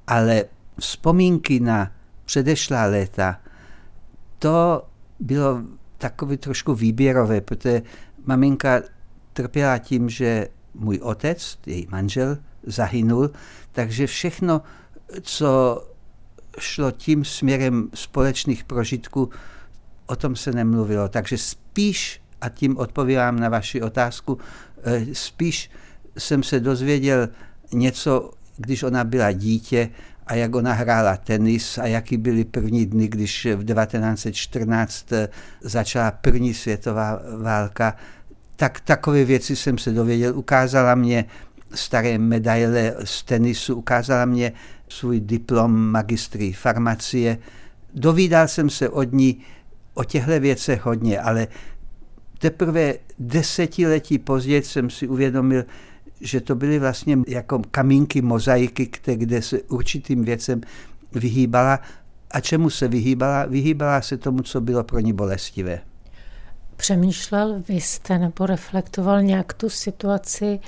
Ale 0.07 0.45
vzpomínky 0.81 1.61
na 1.61 1.93
předešlá 2.25 2.85
léta, 2.85 3.41
to 4.39 4.87
bylo 5.21 5.63
takové 5.99 6.37
trošku 6.37 6.75
výběrové, 6.75 7.41
protože 7.41 7.83
maminka 8.27 8.83
trpěla 9.33 9.79
tím, 9.79 10.09
že 10.09 10.49
můj 10.75 10.99
otec, 11.03 11.59
její 11.67 11.89
manžel, 11.91 12.39
zahynul, 12.67 13.31
takže 13.73 14.07
všechno, 14.07 14.63
co 15.21 15.83
šlo 16.59 16.91
tím 16.91 17.25
směrem 17.25 17.89
společných 17.95 18.65
prožitků, 18.65 19.31
o 20.07 20.17
tom 20.17 20.37
se 20.37 20.53
nemluvilo. 20.53 21.09
Takže 21.09 21.39
spíš 21.39 22.23
a 22.41 22.49
tím 22.49 22.77
odpovídám 22.77 23.41
na 23.41 23.49
vaši 23.49 23.83
otázku. 23.83 24.39
Eh, 24.85 25.07
spíš 25.13 25.71
jsem 26.19 26.43
se 26.43 26.61
dozvěděl 26.61 27.29
něco, 27.73 28.31
když 28.57 28.83
ona 28.83 29.05
byla 29.05 29.33
dítě 29.33 29.89
a 30.27 30.35
jak 30.35 30.55
ona 30.55 30.73
hrála 30.73 31.17
tenis 31.17 31.79
a 31.79 31.87
jaký 31.87 32.17
byly 32.17 32.45
první 32.45 32.87
dny, 32.87 33.09
když 33.09 33.47
v 33.55 33.65
1914 33.65 35.13
eh, 35.13 35.29
začala 35.61 36.11
první 36.11 36.55
světová 36.55 37.21
válka. 37.43 37.97
Tak 38.57 38.81
takové 38.81 39.25
věci 39.25 39.57
jsem 39.57 39.79
se 39.79 39.93
dověděl. 39.93 40.39
Ukázala 40.39 40.95
mě 40.95 41.25
staré 41.75 42.19
medaile 42.19 42.95
z 43.05 43.23
tenisu, 43.23 43.75
ukázala 43.75 44.25
mě 44.25 44.53
svůj 44.89 45.21
diplom 45.21 45.91
magistry 45.91 46.53
farmacie. 46.53 47.39
Dovídal 47.95 48.49
jsem 48.49 48.71
se 48.71 48.89
od 48.89 49.13
ní 49.13 49.41
o 49.95 50.05
těchto 50.05 50.41
věcech 50.41 50.85
hodně, 50.85 51.21
ale 51.21 51.49
teprve 52.39 52.95
desetiletí 53.19 54.19
později 54.19 54.63
jsem 54.63 54.91
si 54.91 55.09
uvědomil, 55.09 55.65
že 56.21 56.41
to 56.41 56.55
byly 56.55 56.79
vlastně 56.79 57.19
jako 57.29 57.63
kamínky, 57.71 58.23
mozaiky, 58.23 58.91
kde 59.15 59.43
se 59.43 59.63
určitým 59.63 60.25
věcem 60.25 60.61
vyhýbala. 61.13 61.81
A 62.31 62.41
čemu 62.41 62.71
se 62.71 62.89
vyhýbala? 62.89 63.47
Vyhýbala 63.47 64.03
se 64.03 64.17
tomu, 64.17 64.43
co 64.43 64.61
bylo 64.61 64.85
pro 64.85 65.01
ní 65.01 65.13
bolestivé. 65.13 65.81
Přemýšlel 66.83 67.63
vy 67.69 67.75
jste 67.75 68.19
nebo 68.19 68.47
reflektoval 68.47 69.23
nějak 69.23 69.53
tu 69.53 69.71
situaci 69.71 70.61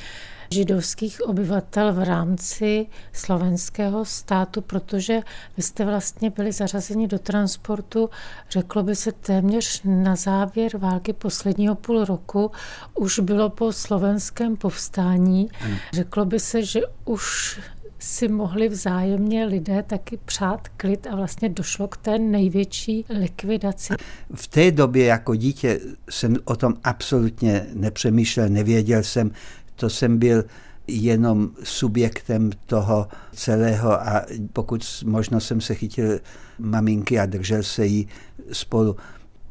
židovských 0.50 1.20
obyvatel 1.20 1.92
v 1.92 2.03
rámci 2.03 2.87
slovenského 3.12 4.05
státu, 4.05 4.61
protože 4.61 5.20
vy 5.57 5.62
jste 5.62 5.85
vlastně 5.85 6.31
byli 6.31 6.53
zařazeni 6.53 7.09
do 7.09 7.18
transportu, 7.18 8.11
řeklo 8.50 8.83
by 8.83 8.96
se 8.96 9.12
téměř 9.12 9.81
na 9.85 10.16
závěr 10.16 10.77
války 10.77 11.12
posledního 11.12 11.74
půl 11.74 12.05
roku, 12.05 12.50
už 12.94 13.18
bylo 13.18 13.50
po 13.50 13.72
slovenském 13.72 14.57
povstání. 14.57 15.48
Řeklo 15.92 16.24
by 16.24 16.40
se, 16.40 16.62
že 16.62 16.81
už 17.05 17.61
si 18.04 18.28
mohli 18.28 18.68
vzájemně 18.68 19.44
lidé 19.44 19.82
taky 19.82 20.18
přát 20.24 20.68
klid 20.68 21.06
a 21.06 21.16
vlastně 21.16 21.48
došlo 21.48 21.88
k 21.88 21.96
té 21.96 22.18
největší 22.18 23.04
likvidaci. 23.08 23.94
V 24.34 24.48
té 24.48 24.70
době 24.70 25.04
jako 25.04 25.34
dítě 25.34 25.80
jsem 26.10 26.36
o 26.44 26.56
tom 26.56 26.74
absolutně 26.84 27.66
nepřemýšlel, 27.74 28.48
nevěděl 28.48 29.02
jsem, 29.02 29.30
to 29.76 29.90
jsem 29.90 30.18
byl 30.18 30.44
jenom 30.86 31.50
subjektem 31.62 32.50
toho 32.66 33.08
celého 33.32 33.92
a 33.92 34.22
pokud 34.52 34.84
možno 35.04 35.40
jsem 35.40 35.60
se 35.60 35.74
chytil 35.74 36.20
maminky 36.58 37.18
a 37.18 37.26
držel 37.26 37.62
se 37.62 37.86
jí 37.86 38.08
spolu. 38.52 38.96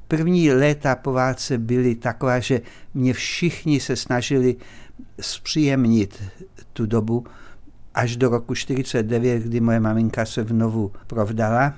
První 0.08 0.52
léta 0.52 0.96
po 0.96 1.12
válce 1.12 1.58
byly 1.58 1.96
taková, 1.96 2.40
že 2.40 2.62
mě 2.94 3.14
všichni 3.14 3.80
se 3.80 3.96
snažili 3.96 4.56
zpříjemnit 5.20 6.24
tu 6.74 6.86
dobu 6.86 7.26
až 7.94 8.18
do 8.18 8.30
roku 8.30 8.56
49, 8.56 9.44
kdy 9.44 9.60
moje 9.60 9.80
maminka 9.80 10.26
se 10.26 10.44
vnovu 10.44 10.92
provdala. 11.08 11.74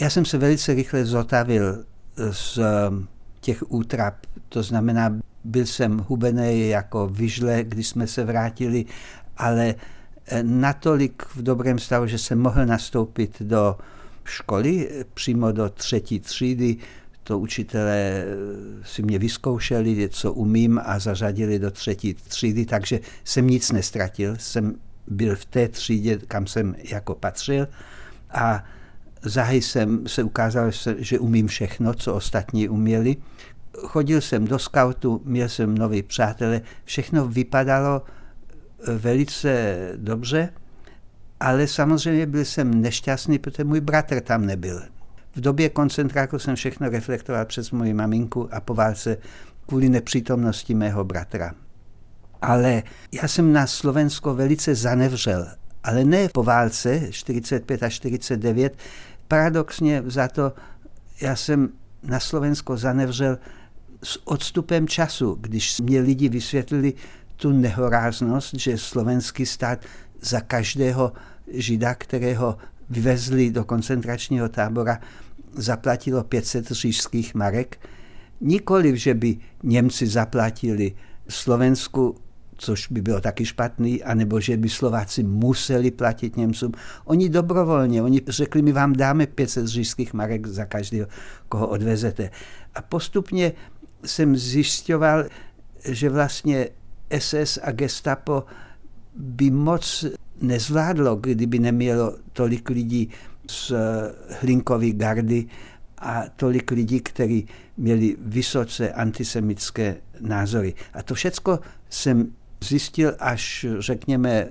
Já 0.00 0.10
jsem 0.10 0.24
se 0.24 0.38
velice 0.38 0.74
rychle 0.74 1.04
zotavil 1.04 1.84
z 2.30 2.58
těch 3.40 3.72
útrap, 3.72 4.14
to 4.48 4.62
znamená, 4.62 5.16
byl 5.44 5.66
jsem 5.66 5.98
hubený 5.98 6.68
jako 6.68 7.08
vyžle, 7.08 7.64
když 7.64 7.88
jsme 7.88 8.06
se 8.06 8.24
vrátili, 8.24 8.84
ale 9.36 9.74
natolik 10.42 11.22
v 11.34 11.42
dobrém 11.42 11.78
stavu, 11.78 12.06
že 12.06 12.18
jsem 12.18 12.38
mohl 12.38 12.66
nastoupit 12.66 13.42
do 13.42 13.76
školy, 14.24 14.90
přímo 15.14 15.52
do 15.52 15.68
třetí 15.68 16.20
třídy, 16.20 16.76
to 17.22 17.38
učitelé 17.38 18.24
si 18.84 19.02
mě 19.02 19.18
vyzkoušeli, 19.18 20.08
co 20.08 20.32
umím 20.32 20.80
a 20.84 20.98
zařadili 20.98 21.58
do 21.58 21.70
třetí 21.70 22.14
třídy, 22.14 22.66
takže 22.66 23.00
jsem 23.24 23.46
nic 23.46 23.72
nestratil, 23.72 24.36
jsem 24.38 24.74
byl 25.06 25.36
v 25.36 25.44
té 25.44 25.68
třídě, 25.68 26.18
kam 26.18 26.46
jsem 26.46 26.74
jako 26.90 27.14
patřil 27.14 27.68
a 28.30 28.64
záhy 29.22 29.62
jsem 29.62 30.08
se 30.08 30.22
ukázal, 30.22 30.70
že 30.98 31.18
umím 31.18 31.46
všechno, 31.46 31.94
co 31.94 32.14
ostatní 32.14 32.68
uměli. 32.68 33.16
Chodil 33.78 34.20
jsem 34.20 34.44
do 34.44 34.58
skautu, 34.58 35.22
měl 35.24 35.48
jsem 35.48 35.78
nový 35.78 36.02
přátelé, 36.02 36.60
všechno 36.84 37.28
vypadalo 37.28 38.02
velice 38.96 39.76
dobře, 39.96 40.48
ale 41.40 41.66
samozřejmě 41.66 42.26
byl 42.26 42.44
jsem 42.44 42.82
nešťastný, 42.82 43.38
protože 43.38 43.64
můj 43.64 43.80
bratr 43.80 44.20
tam 44.20 44.46
nebyl. 44.46 44.82
V 45.36 45.40
době 45.40 45.68
koncentráku 45.68 46.38
jsem 46.38 46.56
všechno 46.56 46.88
reflektoval 46.88 47.44
přes 47.44 47.70
moji 47.70 47.94
maminku 47.94 48.54
a 48.54 48.60
po 48.60 48.74
válce 48.74 49.16
kvůli 49.66 49.88
nepřítomnosti 49.88 50.74
mého 50.74 51.04
bratra. 51.04 51.54
Ale 52.42 52.82
já 53.12 53.28
jsem 53.28 53.52
na 53.52 53.66
Slovensko 53.66 54.34
velice 54.34 54.74
zanevřel, 54.74 55.46
ale 55.84 56.04
ne 56.04 56.28
po 56.28 56.42
válce 56.42 57.02
45 57.10 57.82
a 57.82 57.88
49. 57.88 58.76
Paradoxně 59.28 60.02
za 60.06 60.28
to 60.28 60.52
já 61.20 61.36
jsem 61.36 61.68
na 62.02 62.20
Slovensko 62.20 62.76
zanevřel 62.76 63.38
s 64.02 64.28
odstupem 64.28 64.88
času, 64.88 65.38
když 65.40 65.80
mě 65.80 66.00
lidi 66.00 66.28
vysvětlili 66.28 66.94
tu 67.36 67.52
nehoráznost, 67.52 68.54
že 68.54 68.78
slovenský 68.78 69.46
stát 69.46 69.78
za 70.20 70.40
každého 70.40 71.12
žida, 71.52 71.94
kterého 71.94 72.56
vyvezli 72.90 73.50
do 73.50 73.64
koncentračního 73.64 74.48
tábora, 74.48 75.00
zaplatilo 75.52 76.24
500 76.24 76.70
říšských 76.70 77.34
marek. 77.34 77.78
Nikoliv, 78.40 78.96
že 78.96 79.14
by 79.14 79.36
Němci 79.62 80.06
zaplatili 80.06 80.94
Slovensku, 81.28 82.16
což 82.56 82.88
by 82.88 83.02
bylo 83.02 83.20
taky 83.20 83.44
špatný, 83.44 84.02
anebo 84.02 84.40
že 84.40 84.56
by 84.56 84.68
Slováci 84.68 85.22
museli 85.22 85.90
platit 85.90 86.36
Němcům. 86.36 86.72
Oni 87.04 87.28
dobrovolně, 87.28 88.02
oni 88.02 88.20
řekli, 88.28 88.62
my 88.62 88.72
vám 88.72 88.92
dáme 88.92 89.26
500 89.26 89.66
říšských 89.66 90.14
marek 90.14 90.46
za 90.46 90.64
každého, 90.64 91.08
koho 91.48 91.68
odvezete. 91.68 92.30
A 92.74 92.82
postupně 92.82 93.52
jsem 94.04 94.36
zjišťoval, 94.36 95.24
že 95.88 96.10
vlastně 96.10 96.68
SS 97.18 97.58
a 97.62 97.72
gestapo 97.72 98.44
by 99.14 99.50
moc 99.50 100.04
nezvládlo, 100.40 101.16
kdyby 101.16 101.58
nemělo 101.58 102.16
tolik 102.32 102.70
lidí 102.70 103.10
z 103.50 103.72
Hlinkové 104.40 104.90
gardy 104.90 105.46
a 105.98 106.24
tolik 106.36 106.70
lidí, 106.70 107.00
kteří 107.00 107.48
měli 107.76 108.16
vysoce 108.20 108.92
antisemické 108.92 109.96
názory. 110.20 110.74
A 110.94 111.02
to 111.02 111.14
všechno 111.14 111.58
jsem 111.90 112.32
zjistil 112.64 113.16
až, 113.18 113.66
řekněme, 113.78 114.48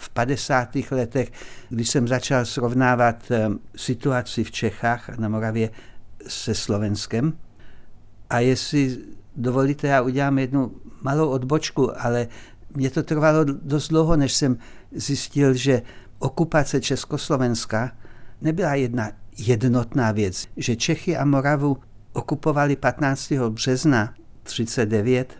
v 0.00 0.10
50. 0.10 0.68
letech, 0.90 1.32
když 1.68 1.90
jsem 1.90 2.08
začal 2.08 2.44
srovnávat 2.44 3.30
eh, 3.30 3.48
situaci 3.76 4.44
v 4.44 4.50
Čechách 4.50 5.10
a 5.10 5.16
na 5.18 5.28
Moravě 5.28 5.70
se 6.26 6.54
Slovenskem. 6.54 7.32
A 8.30 8.40
jestli 8.40 8.98
dovolíte, 9.36 9.88
já 9.88 10.02
udělám 10.02 10.38
jednu 10.38 10.72
malou 11.02 11.28
odbočku, 11.28 12.00
ale 12.02 12.28
mě 12.74 12.90
to 12.90 13.02
trvalo 13.02 13.44
dost 13.44 13.88
dlouho, 13.88 14.16
než 14.16 14.32
jsem 14.32 14.58
zjistil, 14.92 15.54
že 15.54 15.82
okupace 16.18 16.80
Československa 16.80 17.92
nebyla 18.40 18.74
jedna 18.74 19.10
jednotná 19.38 20.12
věc, 20.12 20.46
že 20.56 20.76
Čechy 20.76 21.16
a 21.16 21.24
Moravu 21.24 21.76
okupovali 22.12 22.76
15. 22.76 23.32
března 23.48 24.14
39, 24.42 25.34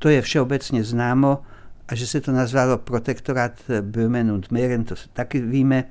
to 0.00 0.08
je 0.08 0.22
všeobecně 0.22 0.84
známo, 0.84 1.42
a 1.88 1.94
že 1.94 2.06
se 2.06 2.20
to 2.20 2.32
nazvalo 2.32 2.78
protektorát 2.78 3.52
Böhmen 3.80 4.32
und 4.32 4.50
Mähren, 4.50 4.84
to 4.84 4.94
taky 5.12 5.40
víme, 5.40 5.84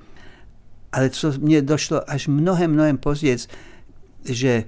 ale 0.92 1.10
co 1.10 1.32
mě 1.38 1.62
došlo 1.62 2.12
až 2.12 2.28
mnohem, 2.28 2.72
mnohem 2.72 2.98
později, 2.98 3.38
že 4.26 4.64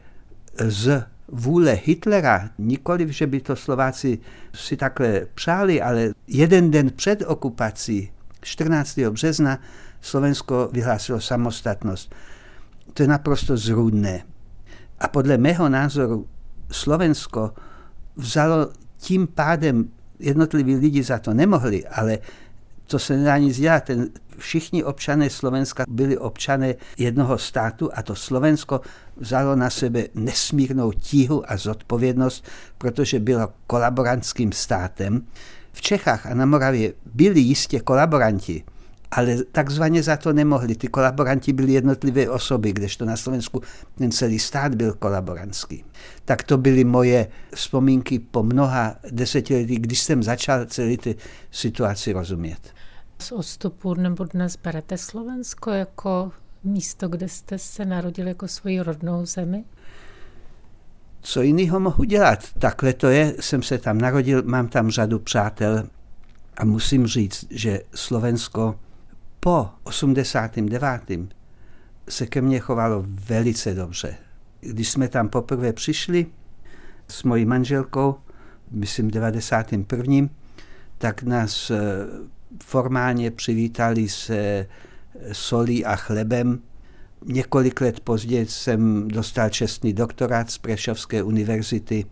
z 0.57 1.03
vůle 1.27 1.79
Hitlera, 1.83 2.49
nikoliv, 2.57 3.09
že 3.09 3.27
by 3.27 3.41
to 3.41 3.55
Slováci 3.55 4.19
si 4.53 4.77
takhle 4.77 5.27
přáli, 5.33 5.81
ale 5.81 6.09
jeden 6.27 6.71
den 6.71 6.89
před 6.89 7.23
okupací, 7.27 8.11
14. 8.41 8.97
března, 8.97 9.59
Slovensko 10.01 10.69
vyhlásilo 10.73 11.21
samostatnost. 11.21 12.15
To 12.93 13.03
je 13.03 13.07
naprosto 13.07 13.57
zrůdné. 13.57 14.23
A 14.99 15.07
podle 15.07 15.37
mého 15.37 15.69
názoru 15.69 16.27
Slovensko 16.71 17.53
vzalo 18.15 18.69
tím 19.01 19.27
pádem 19.27 19.89
jednotliví 20.19 20.75
lidi 20.75 21.03
za 21.03 21.19
to 21.19 21.33
nemohli, 21.33 21.87
ale 21.87 22.19
to 22.85 22.99
se 22.99 23.17
nedá 23.17 23.37
nic 23.37 23.57
dělat. 23.57 23.83
Ten, 23.83 24.09
všichni 24.37 24.83
občané 24.83 25.29
Slovenska 25.29 25.85
byli 25.89 26.17
občané 26.17 26.75
jednoho 26.97 27.37
státu 27.37 27.89
a 27.93 28.03
to 28.03 28.15
Slovensko 28.15 28.81
vzalo 29.17 29.55
na 29.55 29.69
sebe 29.69 30.03
nesmírnou 30.15 30.91
tíhu 30.91 31.51
a 31.51 31.57
zodpovědnost, 31.57 32.45
protože 32.77 33.19
bylo 33.19 33.53
kolaborantským 33.67 34.51
státem. 34.51 35.25
V 35.73 35.81
Čechách 35.81 36.25
a 36.25 36.33
na 36.33 36.45
Moravě 36.45 36.93
byli 37.13 37.39
jistě 37.39 37.79
kolaboranti, 37.79 38.63
ale 39.11 39.37
takzvaně 39.51 40.03
za 40.03 40.17
to 40.17 40.33
nemohli. 40.33 40.75
Ty 40.75 40.87
kolaboranti 40.87 41.53
byli 41.53 41.73
jednotlivé 41.73 42.29
osoby, 42.29 42.73
kdežto 42.73 43.05
na 43.05 43.17
Slovensku 43.17 43.61
ten 43.97 44.11
celý 44.11 44.39
stát 44.39 44.75
byl 44.75 44.93
kolaborantský. 44.93 45.85
Tak 46.25 46.43
to 46.43 46.57
byly 46.57 46.83
moje 46.83 47.27
vzpomínky 47.55 48.19
po 48.19 48.43
mnoha 48.43 48.95
desetiletí, 49.11 49.75
když 49.75 49.99
jsem 49.99 50.23
začal 50.23 50.65
celý 50.65 50.97
ty 50.97 51.15
situaci 51.51 52.13
rozumět. 52.13 52.73
Z 53.19 53.31
odstupu 53.31 53.93
nebo 53.93 54.23
dnes 54.23 54.57
berete 54.63 54.97
Slovensko 54.97 55.71
jako 55.71 56.31
místo, 56.63 57.07
kde 57.07 57.29
jste 57.29 57.57
se 57.57 57.85
narodil 57.85 58.27
jako 58.27 58.47
svoji 58.47 58.81
rodnou 58.81 59.25
zemi? 59.25 59.63
Co 61.21 61.41
jiného 61.41 61.79
mohu 61.79 62.03
dělat? 62.03 62.39
Takhle 62.59 62.93
to 62.93 63.07
je, 63.07 63.35
jsem 63.39 63.63
se 63.63 63.77
tam 63.77 63.97
narodil, 63.97 64.43
mám 64.45 64.67
tam 64.67 64.89
řadu 64.91 65.19
přátel 65.19 65.83
a 66.57 66.65
musím 66.65 67.07
říct, 67.07 67.45
že 67.49 67.81
Slovensko 67.95 68.79
po 69.43 69.69
89. 69.83 71.01
se 72.09 72.27
ke 72.27 72.41
mně 72.41 72.59
chovalo 72.59 73.05
velice 73.07 73.73
dobře. 73.73 74.15
Když 74.59 74.89
jsme 74.89 75.07
tam 75.07 75.29
poprvé 75.29 75.73
přišli 75.73 76.25
s 77.07 77.23
mojí 77.23 77.45
manželkou, 77.45 78.15
myslím 78.71 79.11
91. 79.11 80.27
tak 80.97 81.23
nás 81.23 81.71
eh, 81.71 81.77
formálně 82.63 83.31
přivítali 83.31 84.09
se 84.09 84.67
solí 85.31 85.85
a 85.85 85.95
chlebem. 85.95 86.59
Několik 87.25 87.81
let 87.81 87.99
později 87.99 88.45
jsem 88.45 89.07
dostal 89.07 89.49
čestný 89.49 89.93
doktorát 89.93 90.51
z 90.51 90.57
Prešovské 90.57 91.23
univerzity. 91.23 92.05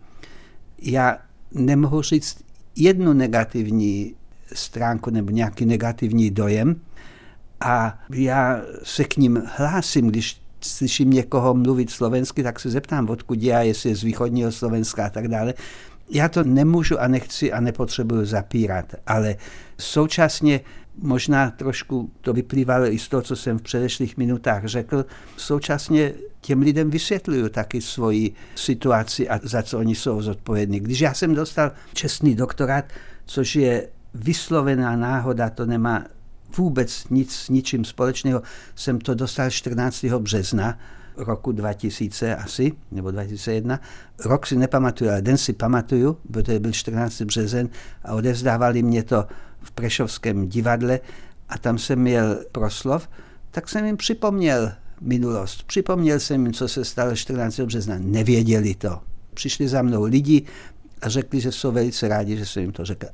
Já 0.78 1.18
nemohu 1.52 2.02
říct 2.02 2.44
jednu 2.76 3.12
negativní 3.12 4.14
stránku 4.52 5.10
nebo 5.10 5.30
nějaký 5.30 5.66
negativní 5.66 6.30
dojem, 6.30 6.80
a 7.60 7.98
já 8.10 8.60
se 8.82 9.04
k 9.04 9.16
ním 9.16 9.42
hlásím, 9.56 10.08
když 10.08 10.40
slyším 10.60 11.10
někoho 11.10 11.54
mluvit 11.54 11.90
slovensky, 11.90 12.42
tak 12.42 12.60
se 12.60 12.70
zeptám, 12.70 13.10
odkud 13.10 13.42
já, 13.42 13.62
jestli 13.62 13.90
je 13.90 13.96
z 13.96 14.02
východního 14.02 14.52
Slovenska 14.52 15.06
a 15.06 15.10
tak 15.10 15.28
dále. 15.28 15.54
Já 16.10 16.28
to 16.28 16.44
nemůžu 16.44 17.00
a 17.00 17.08
nechci 17.08 17.52
a 17.52 17.60
nepotřebuju 17.60 18.24
zapírat, 18.24 18.94
ale 19.06 19.36
současně 19.78 20.60
možná 21.02 21.50
trošku 21.50 22.10
to 22.20 22.32
vyplývalo 22.32 22.92
i 22.92 22.98
z 22.98 23.08
toho, 23.08 23.22
co 23.22 23.36
jsem 23.36 23.58
v 23.58 23.62
předešlých 23.62 24.16
minutách 24.16 24.64
řekl. 24.64 25.06
Současně 25.36 26.12
těm 26.40 26.62
lidem 26.62 26.90
vysvětluju 26.90 27.48
taky 27.48 27.80
svoji 27.80 28.34
situaci 28.54 29.28
a 29.28 29.40
za 29.42 29.62
co 29.62 29.78
oni 29.78 29.94
jsou 29.94 30.22
zodpovědní. 30.22 30.80
Když 30.80 31.00
já 31.00 31.14
jsem 31.14 31.34
dostal 31.34 31.72
čestný 31.92 32.34
doktorát, 32.34 32.84
což 33.26 33.56
je 33.56 33.88
vyslovená 34.14 34.96
náhoda, 34.96 35.50
to 35.50 35.66
nemá 35.66 36.04
vůbec 36.56 37.08
nic 37.10 37.32
s 37.32 37.48
ničím 37.48 37.84
společného, 37.84 38.42
jsem 38.74 38.98
to 38.98 39.14
dostal 39.14 39.50
14. 39.50 40.04
března 40.04 40.78
roku 41.16 41.52
2000 41.52 42.36
asi, 42.36 42.72
nebo 42.90 43.10
2001. 43.10 43.80
Rok 44.24 44.46
si 44.46 44.56
nepamatuju, 44.56 45.10
ale 45.10 45.22
den 45.22 45.38
si 45.38 45.52
pamatuju, 45.52 46.18
protože 46.32 46.60
byl 46.60 46.72
14. 46.72 47.22
březen 47.22 47.68
a 48.04 48.14
odevzdávali 48.14 48.82
mě 48.82 49.02
to 49.02 49.26
v 49.62 49.70
Prešovském 49.70 50.48
divadle 50.48 51.00
a 51.48 51.58
tam 51.58 51.78
jsem 51.78 51.98
měl 51.98 52.44
proslov, 52.52 53.08
tak 53.50 53.68
jsem 53.68 53.86
jim 53.86 53.96
připomněl 53.96 54.72
minulost. 55.00 55.62
Připomněl 55.62 56.20
jsem 56.20 56.44
jim, 56.44 56.52
co 56.52 56.68
se 56.68 56.84
stalo 56.84 57.16
14. 57.16 57.60
března. 57.60 57.94
Nevěděli 57.98 58.74
to. 58.74 59.00
Přišli 59.34 59.68
za 59.68 59.82
mnou 59.82 60.04
lidi 60.04 60.42
a 61.02 61.08
řekli, 61.08 61.40
že 61.40 61.52
jsou 61.52 61.72
velice 61.72 62.08
rádi, 62.08 62.36
že 62.36 62.46
jsem 62.46 62.62
jim 62.62 62.72
to 62.72 62.84
řekl. 62.84 63.06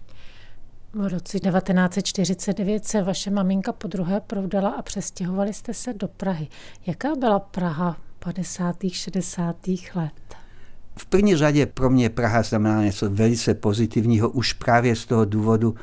V 0.98 1.06
roce 1.06 1.40
1949 1.40 2.84
se 2.84 3.02
vaše 3.02 3.30
maminka 3.30 3.72
po 3.72 3.88
druhé 3.88 4.20
provdala 4.20 4.70
a 4.70 4.82
přestěhovali 4.82 5.54
jste 5.54 5.74
se 5.74 5.92
do 5.92 6.08
Prahy. 6.08 6.48
Jaká 6.86 7.14
byla 7.14 7.38
Praha 7.38 7.96
50. 8.18 8.76
60. 8.92 9.56
let? 9.94 10.12
V 10.96 11.06
první 11.06 11.36
řadě 11.36 11.66
pro 11.66 11.90
mě 11.90 12.10
Praha 12.10 12.42
znamená 12.42 12.84
něco 12.84 13.10
velice 13.10 13.54
pozitivního, 13.54 14.30
už 14.30 14.52
právě 14.52 14.96
z 14.96 15.06
toho 15.06 15.24
důvodu, 15.24 15.74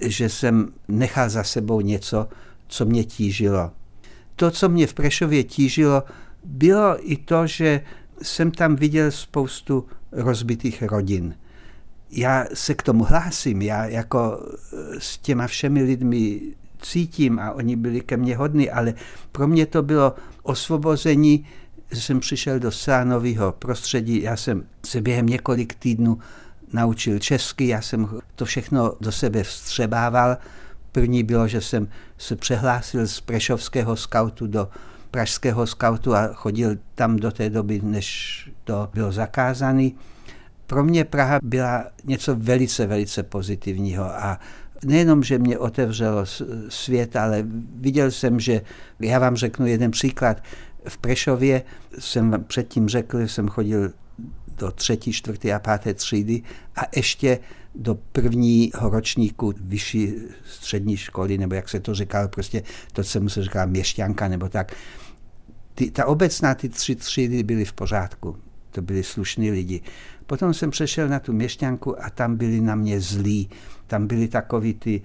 že 0.00 0.28
jsem 0.28 0.72
nechal 0.88 1.30
za 1.30 1.44
sebou 1.44 1.80
něco, 1.80 2.28
co 2.66 2.84
mě 2.84 3.04
tížilo. 3.04 3.70
To, 4.36 4.50
co 4.50 4.68
mě 4.68 4.86
v 4.86 4.94
Prešově 4.94 5.44
tížilo, 5.44 6.02
bylo 6.44 7.10
i 7.12 7.16
to, 7.16 7.46
že 7.46 7.80
jsem 8.22 8.50
tam 8.50 8.76
viděl 8.76 9.10
spoustu 9.10 9.86
rozbitých 10.12 10.82
rodin. 10.82 11.34
Já 12.10 12.44
se 12.54 12.74
k 12.74 12.82
tomu 12.82 13.04
hlásím, 13.04 13.62
já 13.62 13.84
jako 13.84 14.40
eh, 14.42 15.00
s 15.00 15.18
těma 15.18 15.46
všemi 15.46 15.82
lidmi 15.82 16.40
cítím 16.82 17.38
a 17.38 17.52
oni 17.52 17.76
byli 17.76 18.00
ke 18.00 18.16
mně 18.16 18.36
hodní, 18.36 18.70
ale 18.70 18.94
pro 19.32 19.48
mě 19.48 19.66
to 19.66 19.82
bylo 19.82 20.14
osvobození, 20.42 21.46
že 21.90 22.00
jsem 22.00 22.20
přišel 22.20 22.58
do 22.58 22.72
sánového 22.72 23.52
prostředí, 23.52 24.22
já 24.22 24.36
jsem 24.36 24.64
se 24.86 25.00
během 25.00 25.26
několik 25.26 25.74
týdnů 25.74 26.18
naučil 26.72 27.18
česky, 27.18 27.68
já 27.68 27.82
jsem 27.82 28.08
to 28.34 28.44
všechno 28.44 28.94
do 29.00 29.12
sebe 29.12 29.42
vstřebával. 29.42 30.36
První 30.92 31.22
bylo, 31.22 31.48
že 31.48 31.60
jsem 31.60 31.88
se 32.18 32.36
přehlásil 32.36 33.06
z 33.06 33.20
prešovského 33.20 33.96
skautu 33.96 34.46
do 34.46 34.68
pražského 35.10 35.66
skautu 35.66 36.14
a 36.14 36.28
chodil 36.32 36.76
tam 36.94 37.16
do 37.16 37.30
té 37.30 37.50
doby, 37.50 37.80
než 37.82 38.50
to 38.64 38.88
bylo 38.94 39.12
zakázané. 39.12 39.90
Pro 40.68 40.84
mě 40.84 41.04
Praha 41.04 41.38
byla 41.42 41.86
něco 42.04 42.36
velice, 42.36 42.86
velice 42.86 43.22
pozitivního 43.22 44.04
a 44.04 44.40
nejenom, 44.84 45.22
že 45.22 45.38
mě 45.38 45.58
otevřelo 45.58 46.24
svět, 46.68 47.16
ale 47.16 47.44
viděl 47.74 48.10
jsem, 48.10 48.40
že, 48.40 48.60
já 49.00 49.18
vám 49.18 49.36
řeknu 49.36 49.66
jeden 49.66 49.90
příklad, 49.90 50.42
v 50.88 50.98
Prešově 50.98 51.62
jsem 51.98 52.44
předtím 52.46 52.88
řekl, 52.88 53.20
že 53.20 53.28
jsem 53.28 53.48
chodil 53.48 53.90
do 54.58 54.70
třetí, 54.70 55.12
čtvrté 55.12 55.52
a 55.52 55.58
páté 55.58 55.94
třídy 55.94 56.42
a 56.76 56.80
ještě 56.96 57.38
do 57.74 57.94
prvního 57.94 58.90
ročníku 58.90 59.54
vyšší 59.60 60.14
střední 60.44 60.96
školy, 60.96 61.38
nebo 61.38 61.54
jak 61.54 61.68
se 61.68 61.80
to 61.80 61.94
říkalo, 61.94 62.28
prostě 62.28 62.62
to, 62.92 63.04
co 63.04 63.20
mu 63.20 63.28
se 63.28 63.42
říká 63.42 63.66
měšťanka, 63.66 64.28
nebo 64.28 64.48
tak. 64.48 64.74
Ty, 65.74 65.90
ta 65.90 66.06
obecná, 66.06 66.54
ty 66.54 66.68
tři 66.68 66.96
třídy 66.96 67.42
byly 67.42 67.64
v 67.64 67.72
pořádku. 67.72 68.36
To 68.78 68.82
byli 68.82 69.02
slušní 69.02 69.50
lidi. 69.50 69.80
Potom 70.26 70.54
jsem 70.54 70.70
přešel 70.70 71.08
na 71.08 71.18
tu 71.18 71.32
měšťanku 71.32 72.04
a 72.04 72.10
tam 72.10 72.36
byli 72.36 72.60
na 72.60 72.74
mě 72.74 73.00
zlí. 73.00 73.50
Tam 73.86 74.06
byli 74.06 74.28
takový 74.28 74.74
ty 74.74 75.02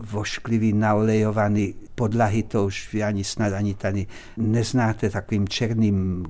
vošklivý, 0.00 0.72
naolejovaný 0.72 1.74
podlahy, 1.94 2.42
to 2.42 2.66
už 2.66 2.92
vy 2.92 3.02
ani 3.02 3.24
snad 3.24 3.52
ani 3.52 3.74
tady 3.74 4.06
neznáte 4.36 5.10
takovým 5.10 5.48
černým 5.48 6.24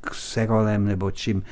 kserolem 0.00 0.84
nebo 0.84 1.10
čím 1.10 1.42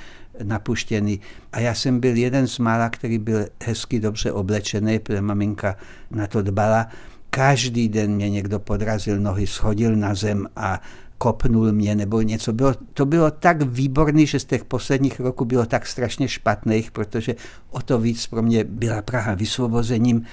napuštěný. 0.42 1.20
A 1.53 1.61
já 1.61 1.74
jsem 1.74 2.00
byl 2.00 2.16
jeden 2.16 2.46
z 2.46 2.59
mála, 2.59 2.90
který 2.90 3.18
byl 3.18 3.46
hezky 3.62 4.00
dobře 4.00 4.33
oblečený, 4.33 4.98
protože 4.98 5.20
maminka 5.20 5.76
na 6.11 6.26
to 6.26 6.42
dbala. 6.42 6.88
Každý 7.31 7.88
den 7.88 8.14
mě 8.14 8.31
někdo 8.31 8.59
podrazil 8.59 9.20
nohy, 9.20 9.46
schodil 9.46 9.96
na 9.96 10.14
zem 10.14 10.48
a 10.57 10.83
kopnul 11.23 11.73
mě 11.73 11.95
nebo 11.95 12.21
něco. 12.21 12.53
Bylo, 12.53 12.75
to 12.95 13.07
bylo 13.07 13.31
tak 13.31 13.63
výborný, 13.63 14.27
že 14.27 14.41
z 14.41 14.45
těch 14.45 14.65
posledních 14.65 15.21
roků 15.21 15.45
bylo 15.45 15.67
tak 15.67 15.87
strašně 15.87 16.29
špatných, 16.29 16.91
protože 16.91 17.35
o 17.71 17.81
to 17.83 17.99
víc 17.99 18.27
pro 18.27 18.43
mě 18.43 18.65
byla 18.65 19.03
Praha 19.03 19.35
vysvobozením. 19.35 20.25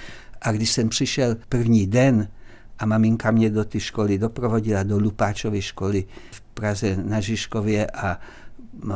A 0.41 0.51
když 0.51 0.71
jsem 0.71 0.89
přišel 0.89 1.35
první 1.49 1.87
den 1.87 2.27
a 2.79 2.85
maminka 2.85 3.31
mě 3.31 3.49
do 3.49 3.65
ty 3.65 3.79
školy 3.79 4.17
doprovodila, 4.17 4.83
do 4.83 4.99
Lupáčovy 4.99 5.61
školy 5.61 6.05
v 6.31 6.41
Praze 6.41 6.97
na 7.03 7.19
Žižkově 7.19 7.87
a 7.87 8.19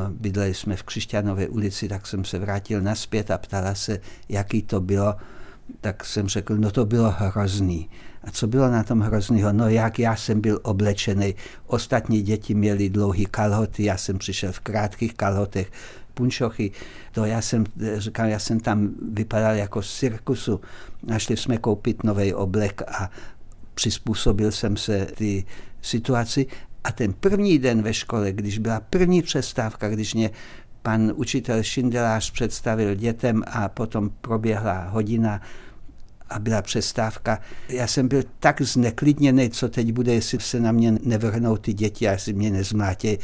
bydleli 0.09 0.53
jsme 0.53 0.75
v 0.75 0.83
Křišťanové 0.83 1.47
ulici, 1.47 1.87
tak 1.87 2.07
jsem 2.07 2.23
se 2.25 2.39
vrátil 2.39 2.81
naspět 2.81 3.31
a 3.31 3.37
ptala 3.37 3.75
se, 3.75 3.99
jaký 4.29 4.61
to 4.61 4.81
bylo. 4.81 5.15
Tak 5.81 6.05
jsem 6.05 6.27
řekl, 6.27 6.57
no 6.57 6.71
to 6.71 6.85
bylo 6.85 7.13
hrozný. 7.17 7.89
A 8.23 8.31
co 8.31 8.47
bylo 8.47 8.71
na 8.71 8.83
tom 8.83 8.99
hroznýho? 8.99 9.53
No 9.53 9.69
jak 9.69 9.99
já 9.99 10.15
jsem 10.15 10.41
byl 10.41 10.59
oblečený. 10.63 11.35
Ostatní 11.67 12.21
děti 12.21 12.53
měli 12.53 12.89
dlouhé 12.89 13.23
kalhoty, 13.25 13.83
já 13.83 13.97
jsem 13.97 14.17
přišel 14.17 14.51
v 14.51 14.59
krátkých 14.59 15.13
kalhotech, 15.13 15.71
punčochy. 16.13 16.71
To 17.11 17.25
já 17.25 17.41
jsem, 17.41 17.63
říkal, 17.97 18.27
já 18.27 18.39
jsem 18.39 18.59
tam 18.59 18.89
vypadal 19.11 19.55
jako 19.55 19.81
z 19.81 19.97
cirkusu. 19.97 20.61
Našli 21.03 21.37
jsme 21.37 21.57
koupit 21.57 22.03
nový 22.03 22.33
oblek 22.33 22.81
a 22.87 23.11
přizpůsobil 23.75 24.51
jsem 24.51 24.77
se 24.77 25.05
ty 25.05 25.45
situaci 25.81 26.45
a 26.83 26.91
ten 26.91 27.13
první 27.13 27.59
den 27.59 27.81
ve 27.81 27.93
škole, 27.93 28.31
když 28.31 28.57
byla 28.57 28.79
první 28.79 29.21
přestávka, 29.21 29.89
když 29.89 30.13
mě 30.13 30.29
pan 30.81 31.11
učitel 31.15 31.63
Šindelář 31.63 32.31
představil 32.31 32.95
dětem 32.95 33.43
a 33.47 33.69
potom 33.69 34.09
proběhla 34.21 34.83
hodina 34.89 35.41
a 36.29 36.39
byla 36.39 36.61
přestávka. 36.61 37.39
Já 37.69 37.87
jsem 37.87 38.07
byl 38.07 38.23
tak 38.39 38.61
zneklidněný, 38.61 39.49
co 39.49 39.69
teď 39.69 39.93
bude, 39.93 40.13
jestli 40.13 40.39
se 40.39 40.59
na 40.59 40.71
mě 40.71 40.91
nevrhnou 41.03 41.57
ty 41.57 41.73
děti 41.73 42.07
a 42.07 42.11
jestli 42.11 42.33
mě 42.33 42.51
nezmlátí. 42.51 43.17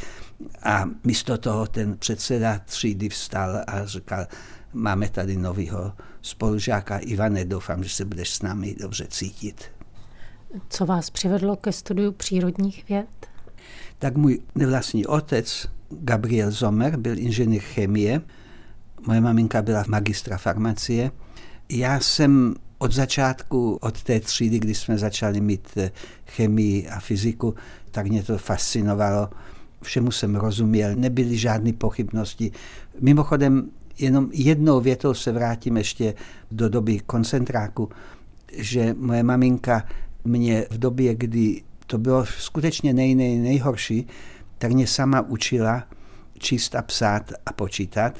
A 0.62 0.84
místo 1.04 1.38
toho 1.38 1.66
ten 1.66 1.96
předseda 1.98 2.58
třídy 2.58 3.08
vstal 3.08 3.62
a 3.66 3.86
říkal, 3.86 4.26
máme 4.72 5.08
tady 5.08 5.36
novýho 5.36 5.92
spolužáka 6.22 6.98
Ivane, 6.98 7.44
doufám, 7.44 7.84
že 7.84 7.90
se 7.90 8.04
budeš 8.04 8.30
s 8.30 8.42
námi 8.42 8.74
dobře 8.80 9.06
cítit. 9.10 9.64
Co 10.68 10.86
vás 10.86 11.10
přivedlo 11.10 11.56
ke 11.56 11.72
studiu 11.72 12.12
přírodních 12.12 12.88
věd? 12.88 13.06
Tak 13.98 14.16
můj 14.16 14.38
nevlastní 14.54 15.06
otec, 15.06 15.66
Gabriel 15.90 16.50
Zomer, 16.50 16.96
byl 16.96 17.18
inženýr 17.18 17.60
chemie, 17.60 18.20
moje 19.06 19.20
maminka 19.20 19.62
byla 19.62 19.84
magistra 19.88 20.38
farmacie. 20.38 21.10
Já 21.68 22.00
jsem 22.00 22.54
od 22.78 22.92
začátku, 22.92 23.78
od 23.80 24.02
té 24.02 24.20
třídy, 24.20 24.58
kdy 24.58 24.74
jsme 24.74 24.98
začali 24.98 25.40
mít 25.40 25.68
eh, 25.76 25.90
chemii 26.26 26.88
a 26.88 27.00
fyziku, 27.00 27.54
tak 27.90 28.06
mě 28.06 28.22
to 28.22 28.38
fascinovalo. 28.38 29.30
Všemu 29.82 30.10
jsem 30.10 30.36
rozuměl, 30.36 30.94
nebyly 30.94 31.36
žádné 31.36 31.72
pochybnosti. 31.72 32.52
Mimochodem, 33.00 33.70
jenom 33.98 34.30
jednou 34.32 34.80
větou 34.80 35.14
se 35.14 35.32
vrátím 35.32 35.76
ještě 35.76 36.14
do 36.50 36.68
doby 36.68 37.00
koncentráku, 37.00 37.88
že 38.52 38.94
moje 38.98 39.22
maminka 39.22 39.86
mě 40.24 40.66
v 40.70 40.78
době, 40.78 41.14
kdy 41.14 41.62
to 41.88 41.98
bylo 41.98 42.26
skutečně 42.26 42.92
nej, 42.92 43.14
nej, 43.14 43.38
nejhorší, 43.38 44.06
tak 44.58 44.72
mě 44.72 44.86
sama 44.86 45.20
učila 45.20 45.84
číst 46.38 46.74
a 46.74 46.82
psát 46.82 47.32
a 47.46 47.52
počítat. 47.52 48.18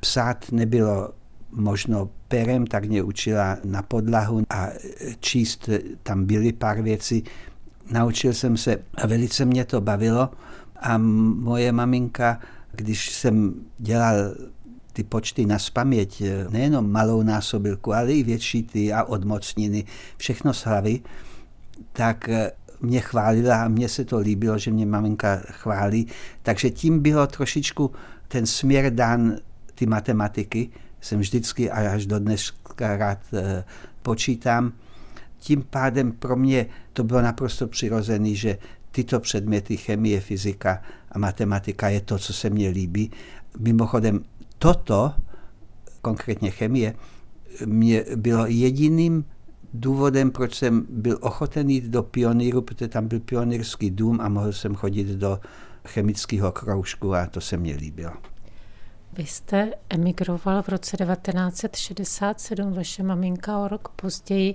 Psát 0.00 0.52
nebylo 0.52 1.10
možno 1.50 2.10
perem, 2.28 2.66
tak 2.66 2.84
mě 2.84 3.02
učila 3.02 3.56
na 3.64 3.82
podlahu 3.82 4.42
a 4.50 4.68
číst, 5.20 5.68
tam 6.02 6.24
byly 6.24 6.52
pár 6.52 6.82
věcí. 6.82 7.24
Naučil 7.90 8.34
jsem 8.34 8.56
se 8.56 8.76
a 8.94 9.06
velice 9.06 9.44
mě 9.44 9.64
to 9.64 9.80
bavilo 9.80 10.30
a 10.80 10.98
moje 10.98 11.72
maminka, 11.72 12.40
když 12.72 13.10
jsem 13.12 13.54
dělal 13.78 14.14
ty 14.92 15.04
počty 15.04 15.46
na 15.46 15.58
spaměť, 15.58 16.22
nejenom 16.48 16.92
malou 16.92 17.22
násobilku, 17.22 17.94
ale 17.94 18.12
i 18.12 18.22
větší 18.22 18.62
ty 18.62 18.92
a 18.92 19.04
odmocniny, 19.04 19.84
všechno 20.16 20.54
z 20.54 20.64
hlavy, 20.64 21.00
tak 21.92 22.28
mě 22.80 23.00
chválila 23.00 23.64
a 23.64 23.68
mně 23.68 23.88
se 23.88 24.04
to 24.04 24.18
líbilo, 24.18 24.58
že 24.58 24.70
mě 24.70 24.86
maminka 24.86 25.36
chválí. 25.36 26.06
Takže 26.42 26.70
tím 26.70 27.00
bylo 27.00 27.26
trošičku 27.26 27.90
ten 28.28 28.46
směr 28.46 28.94
dán 28.94 29.36
ty 29.74 29.86
matematiky. 29.86 30.70
Jsem 31.00 31.20
vždycky 31.20 31.70
a 31.70 31.94
až 31.94 32.06
do 32.06 32.18
dneska 32.18 32.96
rád 32.96 33.18
e, 33.32 33.64
počítám. 34.02 34.72
tím 35.38 35.64
pádem 35.70 36.12
pro 36.12 36.36
mě 36.36 36.66
to 36.92 37.04
bylo 37.04 37.22
naprosto 37.22 37.66
přirozené, 37.66 38.34
že 38.34 38.58
tyto 38.90 39.20
předměty, 39.20 39.76
chemie, 39.76 40.20
fyzika 40.20 40.82
a 41.12 41.18
matematika 41.18 41.88
je 41.88 42.00
to, 42.00 42.18
co 42.18 42.32
se 42.32 42.50
mně 42.50 42.68
líbí. 42.68 43.10
Mimochodem, 43.58 44.24
toto, 44.58 45.14
konkrétně 46.02 46.50
chemie, 46.50 46.94
mě 47.66 48.04
bylo 48.16 48.46
jediným 48.46 49.24
důvodem, 49.74 50.30
proč 50.30 50.54
jsem 50.54 50.86
byl 50.88 51.18
ochoten 51.20 51.70
jít 51.70 51.84
do 51.84 52.02
pioníru, 52.02 52.62
protože 52.62 52.88
tam 52.88 53.08
byl 53.08 53.20
pionýrský 53.20 53.90
dům 53.90 54.20
a 54.20 54.28
mohl 54.28 54.52
jsem 54.52 54.74
chodit 54.74 55.08
do 55.08 55.40
chemického 55.84 56.52
kroužku 56.52 57.14
a 57.14 57.26
to 57.26 57.40
se 57.40 57.56
mně 57.56 57.76
líbilo. 57.76 58.12
Vy 59.12 59.26
jste 59.26 59.72
emigroval 59.90 60.62
v 60.62 60.68
roce 60.68 60.96
1967, 60.96 62.72
vaše 62.72 63.02
maminka 63.02 63.58
o 63.58 63.68
rok 63.68 63.88
později. 63.88 64.54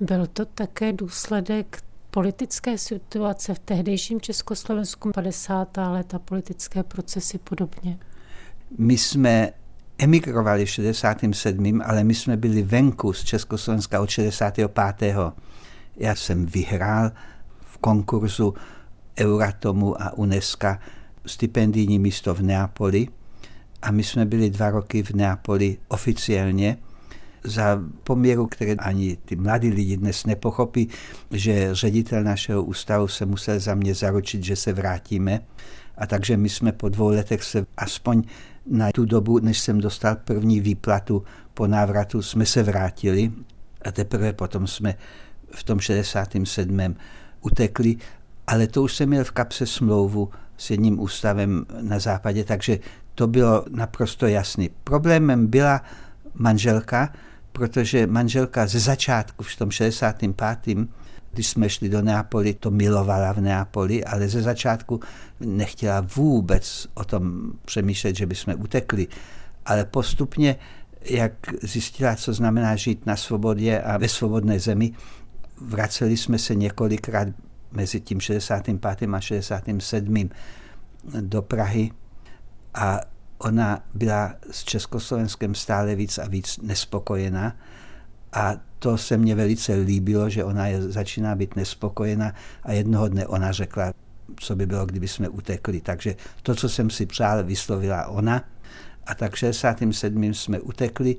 Byl 0.00 0.26
to 0.26 0.44
také 0.44 0.92
důsledek 0.92 1.82
politické 2.10 2.78
situace 2.78 3.54
v 3.54 3.58
tehdejším 3.58 4.20
Československu 4.20 5.10
50. 5.14 5.76
léta, 5.76 6.18
politické 6.18 6.82
procesy 6.82 7.38
podobně? 7.38 7.98
My 8.78 8.98
jsme 8.98 9.52
emigrovali 9.98 10.64
v 10.64 10.70
67., 10.70 11.82
ale 11.84 12.04
my 12.04 12.14
jsme 12.14 12.36
byli 12.36 12.62
venku 12.62 13.12
z 13.12 13.24
Československa 13.24 14.00
od 14.00 14.10
65. 14.10 15.16
Já 15.96 16.14
jsem 16.14 16.46
vyhrál 16.46 17.10
v 17.60 17.78
konkurzu 17.78 18.54
Euratomu 19.20 20.02
a 20.02 20.12
UNESCO 20.12 20.76
stipendijní 21.26 21.98
místo 21.98 22.34
v 22.34 22.42
Neapoli 22.42 23.08
a 23.82 23.90
my 23.90 24.02
jsme 24.02 24.24
byli 24.24 24.50
dva 24.50 24.70
roky 24.70 25.02
v 25.02 25.10
Neapoli 25.10 25.78
oficiálně 25.88 26.76
za 27.44 27.80
poměru, 28.04 28.46
které 28.46 28.74
ani 28.74 29.16
ty 29.24 29.36
mladí 29.36 29.70
lidi 29.70 29.96
dnes 29.96 30.26
nepochopí, 30.26 30.88
že 31.30 31.74
ředitel 31.74 32.24
našeho 32.24 32.62
ústavu 32.62 33.08
se 33.08 33.26
musel 33.26 33.60
za 33.60 33.74
mě 33.74 33.94
zaručit, 33.94 34.44
že 34.44 34.56
se 34.56 34.72
vrátíme. 34.72 35.40
A 35.98 36.06
takže 36.06 36.36
my 36.36 36.48
jsme 36.48 36.72
po 36.72 36.88
dvou 36.88 37.08
letech 37.08 37.44
se 37.44 37.66
aspoň 37.76 38.22
na 38.66 38.92
tu 38.94 39.04
dobu, 39.04 39.38
než 39.38 39.60
jsem 39.60 39.80
dostal 39.80 40.16
první 40.16 40.60
výplatu 40.60 41.24
po 41.54 41.66
návratu, 41.66 42.22
jsme 42.22 42.46
se 42.46 42.62
vrátili 42.62 43.32
a 43.84 43.92
teprve 43.92 44.32
potom 44.32 44.66
jsme 44.66 44.94
v 45.50 45.64
tom 45.64 45.80
67. 45.80 46.96
utekli, 47.40 47.96
ale 48.46 48.66
to 48.66 48.82
už 48.82 48.96
jsem 48.96 49.08
měl 49.08 49.24
v 49.24 49.30
kapse 49.30 49.66
smlouvu 49.66 50.30
s 50.56 50.70
jedním 50.70 51.00
ústavem 51.00 51.66
na 51.80 51.98
západě, 51.98 52.44
takže 52.44 52.78
to 53.14 53.26
bylo 53.26 53.64
naprosto 53.70 54.26
jasný. 54.26 54.70
Problémem 54.84 55.46
byla 55.46 55.82
manželka, 56.34 57.12
protože 57.52 58.06
manželka 58.06 58.66
ze 58.66 58.80
začátku 58.80 59.44
v 59.44 59.56
tom 59.56 59.70
65. 59.70 60.78
když 61.34 61.48
jsme 61.48 61.68
šli 61.68 61.88
do 61.88 62.02
Neapoli, 62.02 62.54
to 62.54 62.70
milovala 62.70 63.32
v 63.32 63.40
Neapoli, 63.40 64.04
ale 64.04 64.28
ze 64.28 64.42
začátku 64.42 65.00
nechtěla 65.40 66.00
vůbec 66.16 66.88
o 66.94 67.04
tom 67.04 67.52
přemýšlet, 67.64 68.16
že 68.16 68.26
bychom 68.26 68.54
utekli. 68.58 69.06
Ale 69.66 69.84
postupně, 69.84 70.56
jak 71.04 71.32
zjistila, 71.62 72.16
co 72.16 72.32
znamená 72.32 72.76
žít 72.76 73.06
na 73.06 73.16
svobodě 73.16 73.80
a 73.80 73.98
ve 73.98 74.08
svobodné 74.08 74.60
zemi, 74.60 74.92
vraceli 75.60 76.16
jsme 76.16 76.38
se 76.38 76.54
několikrát 76.54 77.28
mezi 77.72 78.00
tím 78.00 78.20
65. 78.20 79.08
a 79.14 79.20
67. 79.20 80.30
do 81.20 81.42
Prahy 81.42 81.90
a 82.74 83.00
ona 83.38 83.84
byla 83.94 84.34
s 84.50 84.64
Československem 84.64 85.54
stále 85.54 85.94
víc 85.94 86.18
a 86.18 86.28
víc 86.28 86.58
nespokojená 86.62 87.56
a 88.34 88.56
to 88.78 88.98
se 88.98 89.16
mně 89.16 89.34
velice 89.34 89.74
líbilo, 89.74 90.30
že 90.30 90.44
ona 90.44 90.66
je, 90.66 90.82
začíná 90.82 91.34
být 91.34 91.56
nespokojená 91.56 92.34
a 92.62 92.72
jednoho 92.72 93.08
dne 93.08 93.26
ona 93.26 93.52
řekla, 93.52 93.92
co 94.36 94.56
by 94.56 94.66
bylo, 94.66 94.86
kdyby 94.86 95.08
jsme 95.08 95.28
utekli. 95.28 95.80
Takže 95.80 96.16
to, 96.42 96.54
co 96.54 96.68
jsem 96.68 96.90
si 96.90 97.06
přál, 97.06 97.44
vyslovila 97.44 98.06
ona. 98.06 98.44
A 99.06 99.14
tak 99.14 99.36
67. 99.36 100.34
jsme 100.34 100.60
utekli 100.60 101.16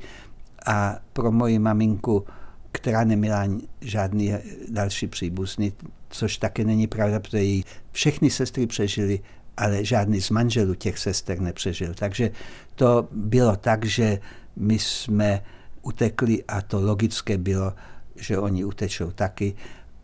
a 0.65 0.99
pro 1.13 1.31
moji 1.31 1.59
maminku, 1.59 2.25
která 2.71 3.03
neměla 3.03 3.47
žádný 3.81 4.33
další 4.69 5.07
příbuzný, 5.07 5.73
což 6.09 6.37
také 6.37 6.63
není 6.63 6.87
pravda, 6.87 7.19
protože 7.19 7.43
její 7.43 7.65
všechny 7.91 8.29
sestry 8.29 8.67
přežily 8.67 9.19
ale 9.57 9.85
žádný 9.85 10.21
z 10.21 10.29
manželů 10.29 10.75
těch 10.75 10.99
sester 10.99 11.39
nepřežil. 11.39 11.93
Takže 11.93 12.31
to 12.75 13.07
bylo 13.11 13.55
tak, 13.55 13.85
že 13.85 14.19
my 14.55 14.79
jsme 14.79 15.41
utekli 15.85 16.43
a 16.43 16.61
to 16.61 16.81
logické 16.81 17.37
bylo, 17.37 17.73
že 18.15 18.37
oni 18.37 18.65
utečou 18.65 19.11
taky 19.11 19.55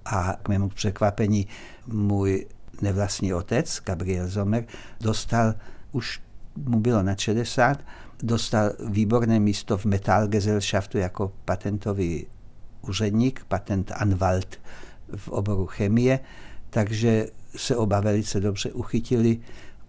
a 0.06 0.38
k 0.44 0.50
mému 0.50 0.70
překvapení 0.70 1.48
můj 1.88 2.48
nevlastní 2.82 3.34
otec, 3.34 3.82
Gabriel 3.86 4.28
Zomer, 4.28 4.66
dostal, 5.02 5.54
už 5.92 6.22
mu 6.56 6.80
bylo 6.80 7.04
na 7.04 7.16
60, 7.16 7.84
dostal 8.24 8.72
výborné 8.90 9.40
místo 9.40 9.78
v 9.78 9.86
Metallgesellschaftu 9.86 10.98
jako 10.98 11.32
patentový 11.46 12.28
úředník, 12.82 13.46
patent 13.48 13.92
Anwalt 13.96 14.60
v 15.16 15.30
oboru 15.30 15.66
chemie, 15.66 16.20
takže 16.70 17.28
se 17.56 17.76
oba 17.76 18.00
velice 18.00 18.40
dobře 18.40 18.72
uchytili. 18.72 19.40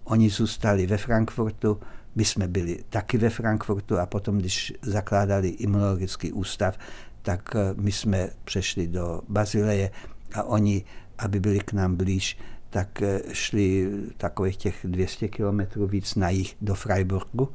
Oni 0.04 0.30
zůstali 0.30 0.86
ve 0.86 0.96
Frankfurtu, 0.96 1.80
my 2.14 2.24
jsme 2.24 2.48
byli 2.48 2.84
taky 2.90 3.18
ve 3.18 3.30
Frankfurtu 3.30 3.98
a 3.98 4.06
potom, 4.06 4.38
když 4.38 4.72
zakládali 4.82 5.48
imunologický 5.48 6.32
ústav, 6.32 6.78
tak 7.22 7.56
eh, 7.56 7.74
my 7.76 7.92
jsme 7.92 8.28
přešli 8.44 8.86
do 8.86 9.20
Bazileje 9.28 9.90
a 10.34 10.42
oni, 10.42 10.84
aby 11.18 11.40
byli 11.40 11.60
k 11.60 11.72
nám 11.72 11.96
blíž, 11.96 12.38
tak 12.70 13.02
eh, 13.02 13.20
šli 13.32 13.90
takových 14.16 14.56
těch 14.56 14.76
200 14.84 15.28
kilometrů 15.28 15.86
víc 15.86 16.14
na 16.14 16.30
jich 16.30 16.56
do 16.60 16.74
Freiburgu 16.74 17.52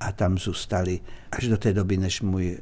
a 0.00 0.12
tam 0.12 0.38
zůstali 0.38 1.00
až 1.32 1.46
do 1.46 1.58
té 1.58 1.72
doby, 1.72 1.96
než 1.96 2.20
můj 2.20 2.58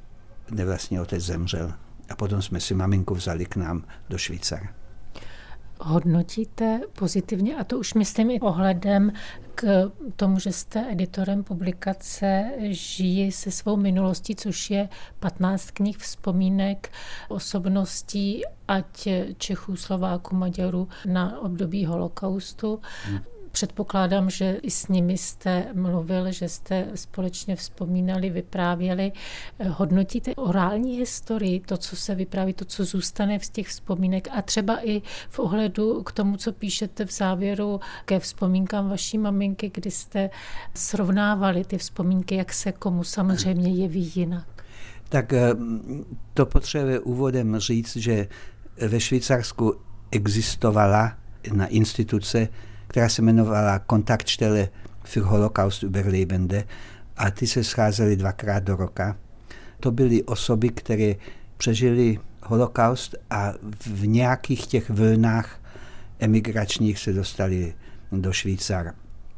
nevlastní 0.50 1.00
otec 1.00 1.22
zemřel. 1.24 1.72
A 2.10 2.16
potom 2.16 2.42
jsme 2.42 2.60
si 2.60 2.74
maminku 2.74 3.14
vzali 3.14 3.46
k 3.46 3.56
nám 3.56 3.84
do 4.08 4.18
Švýcara 4.18 4.77
hodnotíte 5.80 6.80
pozitivně, 6.98 7.56
a 7.56 7.64
to 7.64 7.78
už 7.78 7.94
myslím 7.94 8.30
i 8.30 8.40
ohledem 8.40 9.12
k 9.54 9.90
tomu, 10.16 10.38
že 10.38 10.52
jste 10.52 10.86
editorem 10.90 11.44
publikace 11.44 12.50
Žijí 12.60 13.32
se 13.32 13.50
svou 13.50 13.76
minulostí, 13.76 14.36
což 14.36 14.70
je 14.70 14.88
15 15.18 15.70
knih 15.70 15.96
vzpomínek 15.96 16.92
osobností, 17.28 18.42
ať 18.68 19.08
Čechů, 19.38 19.76
Slováků, 19.76 20.36
Maďarů 20.36 20.88
na 21.06 21.40
období 21.40 21.84
holokaustu. 21.86 22.80
Hmm. 23.04 23.20
Předpokládám, 23.52 24.30
že 24.30 24.58
i 24.62 24.70
s 24.70 24.88
nimi 24.88 25.18
jste 25.18 25.66
mluvil, 25.74 26.32
že 26.32 26.48
jste 26.48 26.86
společně 26.94 27.56
vzpomínali, 27.56 28.30
vyprávěli. 28.30 29.12
Hodnotíte 29.68 30.34
orální 30.34 30.96
historii, 30.96 31.60
to, 31.60 31.76
co 31.76 31.96
se 31.96 32.14
vypráví, 32.14 32.52
to, 32.52 32.64
co 32.64 32.84
zůstane 32.84 33.40
z 33.40 33.50
těch 33.50 33.68
vzpomínek 33.68 34.28
a 34.32 34.42
třeba 34.42 34.78
i 34.86 35.02
v 35.28 35.38
ohledu 35.38 36.02
k 36.02 36.12
tomu, 36.12 36.36
co 36.36 36.52
píšete 36.52 37.04
v 37.04 37.12
závěru 37.12 37.80
ke 38.04 38.18
vzpomínkám 38.18 38.90
vaší 38.90 39.18
maminky, 39.18 39.70
kdy 39.74 39.90
jste 39.90 40.30
srovnávali 40.74 41.64
ty 41.64 41.78
vzpomínky, 41.78 42.34
jak 42.34 42.52
se 42.52 42.72
komu 42.72 43.04
samozřejmě 43.04 43.74
jeví 43.74 44.12
jinak. 44.14 44.64
Tak 45.08 45.32
eh, 45.32 45.50
to 46.34 46.46
potřebuje 46.46 47.00
úvodem 47.00 47.58
říct, 47.58 47.96
že 47.96 48.28
ve 48.88 49.00
Švýcarsku 49.00 49.74
existovala 50.10 51.16
na 51.52 51.66
instituce 51.66 52.48
která 52.88 53.08
se 53.08 53.22
jmenovala 53.22 53.78
Kontaktstelle 53.78 54.68
für 55.04 55.24
Holocaust 55.24 55.82
Überlebende 55.82 56.64
a 57.16 57.30
ty 57.30 57.46
se 57.46 57.64
scházely 57.64 58.16
dvakrát 58.16 58.62
do 58.62 58.76
roka. 58.76 59.16
To 59.80 59.90
byly 59.90 60.22
osoby, 60.22 60.68
které 60.68 61.14
přežili 61.56 62.18
holokaust 62.42 63.14
a 63.30 63.52
v 63.86 64.06
nějakých 64.06 64.66
těch 64.66 64.90
vlnách 64.90 65.60
emigračních 66.18 66.98
se 66.98 67.12
dostali 67.12 67.74
do 68.12 68.32
Švýcara. 68.32 68.94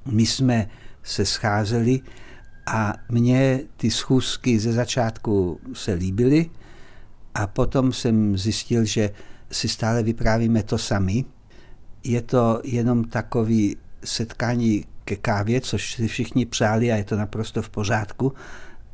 My 0.07 0.27
jsme 0.27 0.69
se 1.03 1.25
scházeli 1.25 2.01
a 2.67 2.95
mně 3.09 3.61
ty 3.77 3.91
schůzky 3.91 4.59
ze 4.59 4.73
začátku 4.73 5.61
se 5.73 5.93
líbily 5.93 6.51
a 7.35 7.47
potom 7.47 7.93
jsem 7.93 8.39
zjistil, 8.39 8.85
že 8.85 9.11
si 9.51 9.69
stále 9.69 10.03
vyprávíme 10.03 10.63
to 10.63 10.79
sami, 10.79 11.25
je 12.05 12.23
to 12.23 12.61
jenom 12.65 13.05
takový 13.05 13.77
setkání 14.05 14.85
ke 15.05 15.17
kávě, 15.17 15.61
což 15.61 15.95
si 15.95 16.09
všichni 16.09 16.47
přáli 16.47 16.93
a 16.93 16.97
je 16.97 17.05
to 17.05 17.17
naprosto 17.17 17.63
v 17.63 17.71
pořádku, 17.71 18.33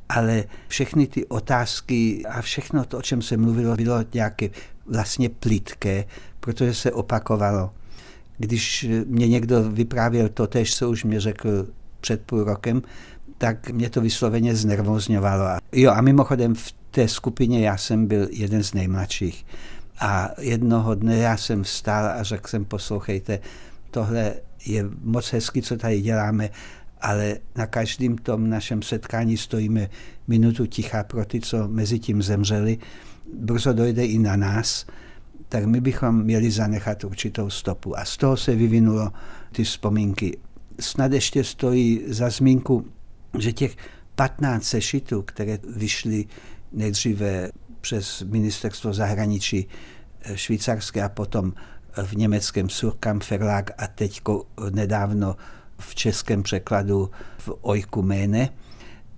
ale 0.09 0.45
všechny 0.69 1.07
ty 1.07 1.27
otázky 1.27 2.23
a 2.27 2.43
všechno 2.43 2.85
to, 2.85 2.99
o 2.99 3.03
čem 3.03 3.23
se 3.23 3.37
mluvilo, 3.37 3.77
bylo 3.77 4.05
nějaké 4.15 4.51
vlastně 4.87 5.29
plítké, 5.29 6.05
protože 6.41 6.75
se 6.75 6.93
opakovalo. 6.93 7.71
Když 8.39 8.87
mě 9.07 9.29
někdo 9.29 9.71
vyprávěl 9.71 10.29
to 10.29 10.47
tež, 10.47 10.77
co 10.77 10.91
už 10.91 11.05
mě 11.05 11.21
řekl 11.21 11.67
před 12.01 12.23
půl 12.23 12.45
rokem, 12.45 12.83
tak 13.39 13.71
mě 13.71 13.91
to 13.91 14.01
vysloveně 14.01 14.57
znervozňovalo. 14.57 15.45
Jo 15.73 15.91
a 15.91 16.01
mimochodem 16.01 16.55
v 16.55 16.75
té 16.91 17.09
skupině 17.09 17.61
já 17.61 17.77
jsem 17.77 18.07
byl 18.07 18.29
jeden 18.31 18.63
z 18.63 18.75
nejmladších. 18.75 19.47
A 19.99 20.31
jednoho 20.39 20.95
dne 20.95 21.17
já 21.17 21.37
jsem 21.37 21.63
vstal 21.63 22.07
a 22.07 22.23
řekl 22.23 22.49
jsem, 22.49 22.65
poslouchejte, 22.65 23.39
tohle 23.91 24.35
je 24.67 24.85
moc 25.03 25.33
hezky, 25.33 25.63
co 25.63 25.77
tady 25.77 26.01
děláme, 26.01 26.51
ale 27.01 27.37
na 27.57 27.67
každém 27.67 28.19
tom 28.19 28.51
našem 28.51 28.83
setkání 28.83 29.37
stojíme 29.37 29.89
minutu 30.29 30.67
ticha 30.67 31.05
pro 31.05 31.25
ty, 31.25 31.41
co 31.41 31.69
mezi 31.69 31.99
tím 31.99 32.23
zemřeli. 32.23 32.79
Brzo 33.39 33.73
dojde 33.73 34.07
i 34.07 34.19
na 34.19 34.37
nás, 34.37 34.87
tak 35.49 35.65
my 35.65 35.81
bychom 35.81 36.23
měli 36.23 36.51
zanechat 36.51 37.05
určitou 37.05 37.51
stopu. 37.51 37.99
A 37.99 38.05
z 38.05 38.17
toho 38.17 38.37
se 38.37 38.55
vyvinulo 38.55 39.13
ty 39.53 39.65
vzpomínky. 39.65 40.39
Snad 40.81 41.13
ještě 41.13 41.45
stojí 41.45 42.03
za 42.07 42.31
zmínku, 42.31 42.87
že 43.39 43.53
těch 43.53 43.77
15 44.15 44.65
sešitů, 44.65 45.23
které 45.23 45.59
vyšly 45.77 46.25
nejdříve 46.73 47.51
přes 47.87 48.23
ministerstvo 48.23 48.93
zahraničí 48.93 49.69
eh, 50.21 50.37
švýcarské 50.37 51.03
a 51.03 51.09
potom 51.09 51.53
v 52.05 52.13
německém 52.17 52.69
Surkamp 52.69 53.25
Verlag 53.31 53.71
a 53.79 53.87
teď 53.87 54.21
nedávno 54.71 55.37
v 55.79 55.95
českém 55.95 56.43
překladu 56.43 57.11
v 57.39 57.51
Oikumene. 57.61 58.49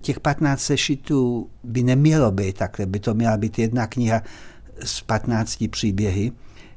Těch 0.00 0.20
15 0.20 0.60
sešitů 0.60 1.50
by 1.64 1.82
nemělo 1.82 2.30
být 2.30 2.56
takhle, 2.56 2.86
by 2.86 3.00
to 3.00 3.14
měla 3.14 3.36
být 3.36 3.58
jedna 3.58 3.86
kniha 3.86 4.22
z 4.84 5.00
15 5.00 5.64
příběhy, 5.70 6.32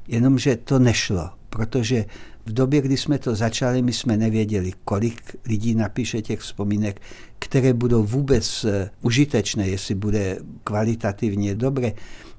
jenomže 0.08 0.56
to 0.56 0.80
nešlo, 0.80 1.30
protože 1.52 2.06
v 2.46 2.54
době, 2.54 2.82
kdy 2.82 2.98
jsme 2.98 3.20
to 3.20 3.36
začali, 3.36 3.82
my 3.82 3.94
jsme 3.94 4.18
nevěděli, 4.18 4.72
kolik 4.86 5.36
lidí 5.46 5.76
napíše 5.76 6.22
těch 6.22 6.40
vzpomínek, 6.40 7.02
které 7.40 7.74
budou 7.74 8.04
vůbec 8.04 8.66
eh, 8.66 8.90
užitečné, 9.02 9.68
jestli 9.68 9.96
bude 9.96 10.38
kvalitativně 10.64 11.56
dobré. 11.56 11.92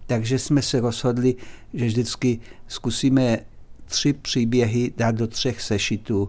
Takže 0.07 0.39
jsme 0.39 0.63
se 0.63 0.81
rozhodli, 0.81 1.35
že 1.75 1.87
vždycky 1.87 2.41
zkusíme 2.69 3.39
tři 3.85 4.13
příběhy 4.13 4.93
dát 4.97 5.15
do 5.15 5.27
třech 5.27 5.63
sešitů, 5.63 6.29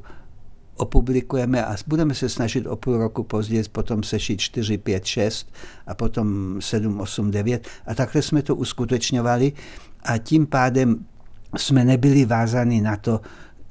opublikujeme 0.76 1.66
a 1.66 1.76
budeme 1.88 2.14
se 2.14 2.30
snažit 2.30 2.68
o 2.68 2.76
půl 2.76 2.98
roku 2.98 3.24
později 3.24 3.64
potom 3.72 4.04
sešit 4.04 4.40
4, 4.40 4.78
5, 4.78 5.06
6 5.06 5.54
a 5.88 5.94
potom 5.94 6.58
7, 6.62 7.00
8, 7.00 7.32
9 7.32 7.68
a 7.86 7.96
takhle 7.96 8.22
jsme 8.22 8.42
to 8.42 8.56
uskutečňovali. 8.56 9.54
A 10.04 10.18
tím 10.18 10.48
pádem 10.48 11.06
jsme 11.58 11.86
nebyli 11.86 12.26
vázáni 12.26 12.82
na 12.82 12.98
to, 12.98 13.22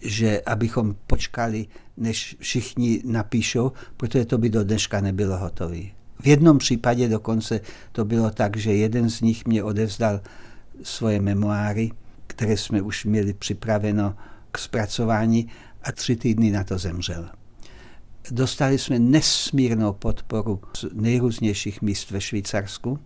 že 0.01 0.41
abychom 0.47 0.97
počkali, 1.07 1.67
než 1.97 2.37
všichni 2.41 3.03
napíšou, 3.05 3.73
protože 3.97 4.25
to 4.25 4.39
by 4.39 4.49
do 4.49 4.65
dneška 4.65 5.01
nebylo 5.01 5.39
hotové. 5.39 5.81
V 6.21 6.27
jednom 6.27 6.59
případě 6.59 7.09
dokonce 7.09 7.61
to 7.93 8.05
bylo 8.05 8.31
tak, 8.31 8.57
že 8.57 8.75
jeden 8.75 9.11
z 9.11 9.21
nich 9.21 9.47
mě 9.47 9.63
odevzdal 9.63 10.21
svoje 10.83 11.21
memoáry, 11.21 11.91
které 12.27 12.57
jsme 12.57 12.83
už 12.83 13.05
měli 13.05 13.35
připraveno 13.35 14.17
k 14.53 14.59
zpracování 14.59 15.49
a 15.83 15.93
tři 15.93 16.17
týdny 16.17 16.51
na 16.51 16.65
to 16.65 16.79
zemřel. 16.79 17.31
Dostali 18.31 18.79
jsme 18.79 18.99
nesmírnou 18.99 19.93
podporu 19.93 20.61
z 20.77 20.85
nejrůznějších 20.93 21.83
míst 21.83 22.11
ve 22.11 22.21
Švýcarsku. 22.21 22.99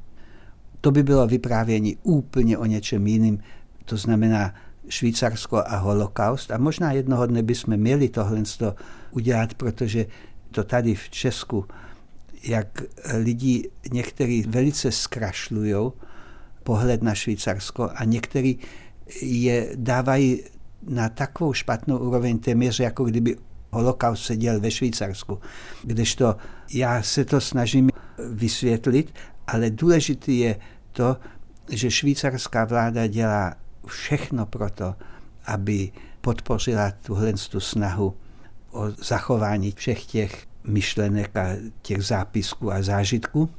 To 0.81 0.91
by 0.91 1.03
bylo 1.03 1.27
vyprávění 1.27 1.97
úplně 2.03 2.59
o 2.59 2.65
něčem 2.65 3.07
jiným, 3.07 3.39
to 3.85 3.97
znamená 3.97 4.55
Švýcarsko 4.89 5.57
a 5.67 5.77
holokaust. 5.77 6.51
A 6.51 6.59
možná 6.59 6.93
jednoho 6.93 7.27
dne 7.27 7.43
bychom 7.43 7.77
měli 7.77 8.09
tohle 8.09 8.43
udělat, 9.11 9.55
protože 9.55 10.07
to 10.51 10.65
tady 10.65 10.95
v 10.95 11.11
Česku, 11.11 11.65
jak 12.43 12.83
lidi 13.15 13.71
někteří 13.93 14.43
velice 14.43 14.93
zkrašlují 14.93 15.93
pohled 16.63 17.03
na 17.03 17.15
Švýcarsko 17.15 17.91
a 17.95 18.05
někteří 18.05 18.59
je 19.23 19.69
dávají 19.75 20.43
na 20.89 21.09
takovou 21.09 21.53
špatnou 21.53 21.99
úroveň 21.99 22.39
téměř, 22.39 22.81
jako 22.81 23.05
kdyby 23.05 23.37
holokaust 23.71 24.25
se 24.25 24.37
děl 24.37 24.61
ve 24.61 24.71
Švýcarsku. 24.71 25.39
Kdežto 25.83 26.37
já 26.73 27.03
se 27.03 27.25
to 27.25 27.41
snažím 27.41 27.91
vysvětlit, 28.33 29.15
ale 29.47 29.71
důležité 29.71 30.33
je 30.33 30.59
to, 30.93 31.17
že 31.71 31.91
švýcarská 31.91 32.65
vláda 32.65 33.07
dělá 33.07 33.55
všechno 33.87 34.47
pro 34.47 34.71
to, 34.71 34.95
aby 35.47 35.93
podpořila 36.21 36.91
tuhle 36.91 37.33
tu 37.33 37.61
snahu 37.61 38.15
o 38.71 38.91
zachování 38.91 39.73
všech 39.73 40.05
těch 40.05 40.47
myšlenek 40.65 41.37
a 41.37 41.47
těch 41.83 42.03
zápisků 42.03 42.73
a 42.73 42.83
zážitků. 42.83 43.51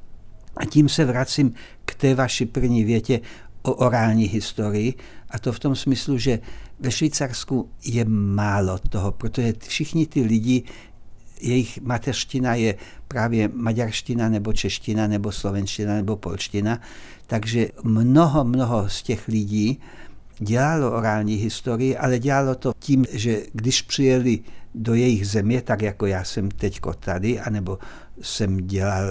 A 0.58 0.66
tím 0.66 0.90
se 0.90 1.06
vracím 1.06 1.54
k 1.86 1.96
té 1.96 2.16
vaší 2.16 2.46
první 2.46 2.84
větě 2.84 3.22
o 3.62 3.74
orální 3.74 4.26
historii, 4.26 4.94
a 5.30 5.40
to 5.40 5.52
v 5.52 5.60
tom 5.60 5.76
smyslu, 5.76 6.18
že 6.18 6.40
ve 6.80 6.92
Švýcarsku 6.92 7.70
je 7.86 8.06
málo 8.06 8.78
toho, 8.78 9.12
protože 9.12 9.54
všichni 9.68 10.08
ty 10.08 10.22
lidi, 10.22 10.64
jejich 11.42 11.82
mateřština 11.82 12.56
je 12.56 12.76
právě 13.08 13.50
maďarština 13.54 14.30
nebo 14.30 14.54
čeština 14.54 15.08
nebo 15.08 15.32
slovenština 15.32 15.94
nebo 15.96 16.18
polština, 16.18 16.82
takže 17.28 17.70
mnoho, 17.84 18.44
mnoho 18.44 18.90
z 18.90 19.04
těch 19.04 19.28
lidí 19.28 19.80
dělalo 20.40 20.92
orální 20.92 21.36
historii, 21.36 21.98
ale 21.98 22.20
dělalo 22.20 22.56
to 22.56 22.74
tím, 22.80 23.06
že 23.12 23.42
když 23.54 23.82
přijeli 23.82 24.40
do 24.76 24.94
jejich 24.94 25.28
země, 25.28 25.62
tak 25.62 25.82
jako 25.82 26.06
já 26.06 26.24
jsem 26.24 26.52
teď 26.52 26.80
tady, 27.00 27.40
anebo 27.40 27.80
jsem 28.22 28.58
dělal 28.58 29.04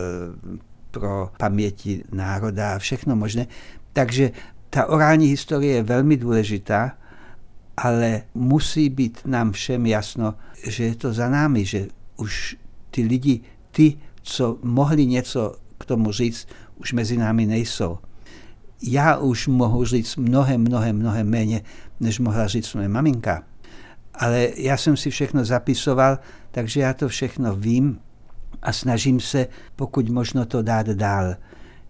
pro 0.91 1.31
paměti 1.39 2.05
národa 2.13 2.75
a 2.75 2.79
všechno 2.79 3.17
možné, 3.17 3.47
takže 3.93 4.31
ta 4.71 4.87
orální 4.87 5.27
historie 5.27 5.75
je 5.75 5.83
velmi 5.83 6.17
důležitá, 6.17 6.93
ale 7.77 8.23
musí 8.35 8.89
být 8.89 9.21
nám 9.25 9.53
všem 9.53 9.87
jasno, 9.87 10.35
že 10.67 10.85
je 10.85 10.95
to 10.95 11.13
za 11.13 11.29
námi, 11.29 11.65
že 11.65 11.87
už 12.17 12.57
ty 12.91 13.03
lidi, 13.03 13.41
ty, 13.71 13.95
co 14.23 14.59
mohli 14.63 15.07
něco 15.07 15.57
k 15.79 15.85
tomu 15.85 16.13
říct, 16.13 16.49
už 16.77 16.93
mezi 16.93 17.17
námi 17.17 17.47
nejsou. 17.47 17.99
Já 18.83 19.17
už 19.17 19.47
mohu 19.47 19.85
říct 19.85 20.17
mnohem, 20.17 20.61
mnohem, 20.61 20.97
mnohem 20.97 21.31
méně, 21.31 21.63
než 22.01 22.19
mohla 22.19 22.47
říct 22.47 22.75
moje 22.75 22.89
maminka. 22.89 23.43
Ale 24.15 24.49
já 24.57 24.77
jsem 24.77 24.97
si 24.97 25.11
všechno 25.11 25.45
zapisoval, 25.45 26.19
takže 26.51 26.81
já 26.81 26.95
to 26.95 27.09
všechno 27.09 27.57
vím 27.57 27.99
a 28.63 28.73
snažím 28.73 29.21
se, 29.21 29.47
pokud 29.77 30.09
možno 30.09 30.47
to 30.47 30.63
dát 30.63 30.87
dál. 30.87 31.35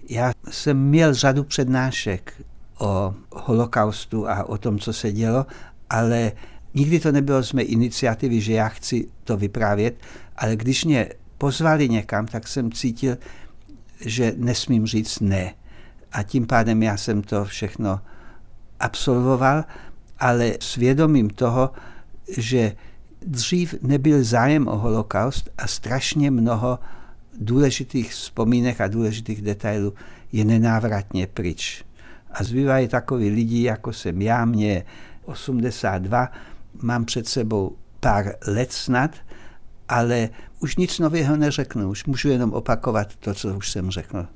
Já 0.09 0.33
jsem 0.51 0.89
měl 0.89 1.15
řadu 1.15 1.45
přednášek 1.45 2.33
o 2.79 3.15
holokaustu 3.33 4.29
a 4.29 4.45
o 4.45 4.59
tom, 4.59 4.79
co 4.79 4.93
se 4.93 5.13
dělo, 5.13 5.47
ale 5.91 6.33
nikdy 6.75 7.01
to 7.01 7.13
nebylo 7.13 7.43
z 7.43 7.53
mé 7.53 7.63
iniciativy, 7.63 8.41
že 8.41 8.53
já 8.53 8.69
chci 8.69 9.09
to 9.25 9.37
vyprávět, 9.37 9.95
ale 10.37 10.57
když 10.57 10.85
mě 10.85 11.09
pozvali 11.39 11.89
někam, 11.89 12.27
tak 12.27 12.49
jsem 12.49 12.73
cítil, 12.73 13.17
že 14.01 14.35
nesmím 14.37 14.87
říct 14.87 15.21
ne. 15.21 15.55
A 16.13 16.23
tím 16.23 16.47
pádem 16.47 16.83
já 16.83 16.97
jsem 16.97 17.23
to 17.23 17.45
všechno 17.45 18.01
absolvoval, 18.81 19.65
ale 20.19 20.53
svědomím 20.61 21.31
toho, 21.31 21.71
že 22.39 22.77
dřív 23.27 23.75
nebyl 23.83 24.25
zájem 24.25 24.69
o 24.69 24.77
holokaust 24.77 25.51
a 25.59 25.67
strašně 25.67 26.31
mnoho 26.31 26.79
důležitých 27.39 28.13
vzpomínek 28.13 28.81
a 28.81 28.89
důležitých 28.89 29.43
detailů 29.43 29.95
je 30.33 30.45
nenávratně 30.45 31.27
pryč. 31.27 31.85
A 32.31 32.45
zbývají 32.45 32.89
takový 32.89 33.31
lidi, 33.31 33.63
jako 33.63 33.93
jsem 33.93 34.23
já, 34.23 34.45
mě 34.45 34.85
82, 35.25 36.31
mám 36.83 37.05
před 37.05 37.29
sebou 37.29 37.77
pár 38.01 38.35
let 38.47 38.73
snad, 38.73 39.11
ale 39.89 40.29
už 40.61 40.77
nic 40.77 40.99
nového 40.99 41.37
neřeknu, 41.37 41.91
už 41.91 42.05
můžu 42.05 42.29
jenom 42.29 42.53
opakovat 42.53 43.17
to, 43.17 43.35
co 43.35 43.57
už 43.57 43.71
jsem 43.71 43.91
řekl. 43.91 44.27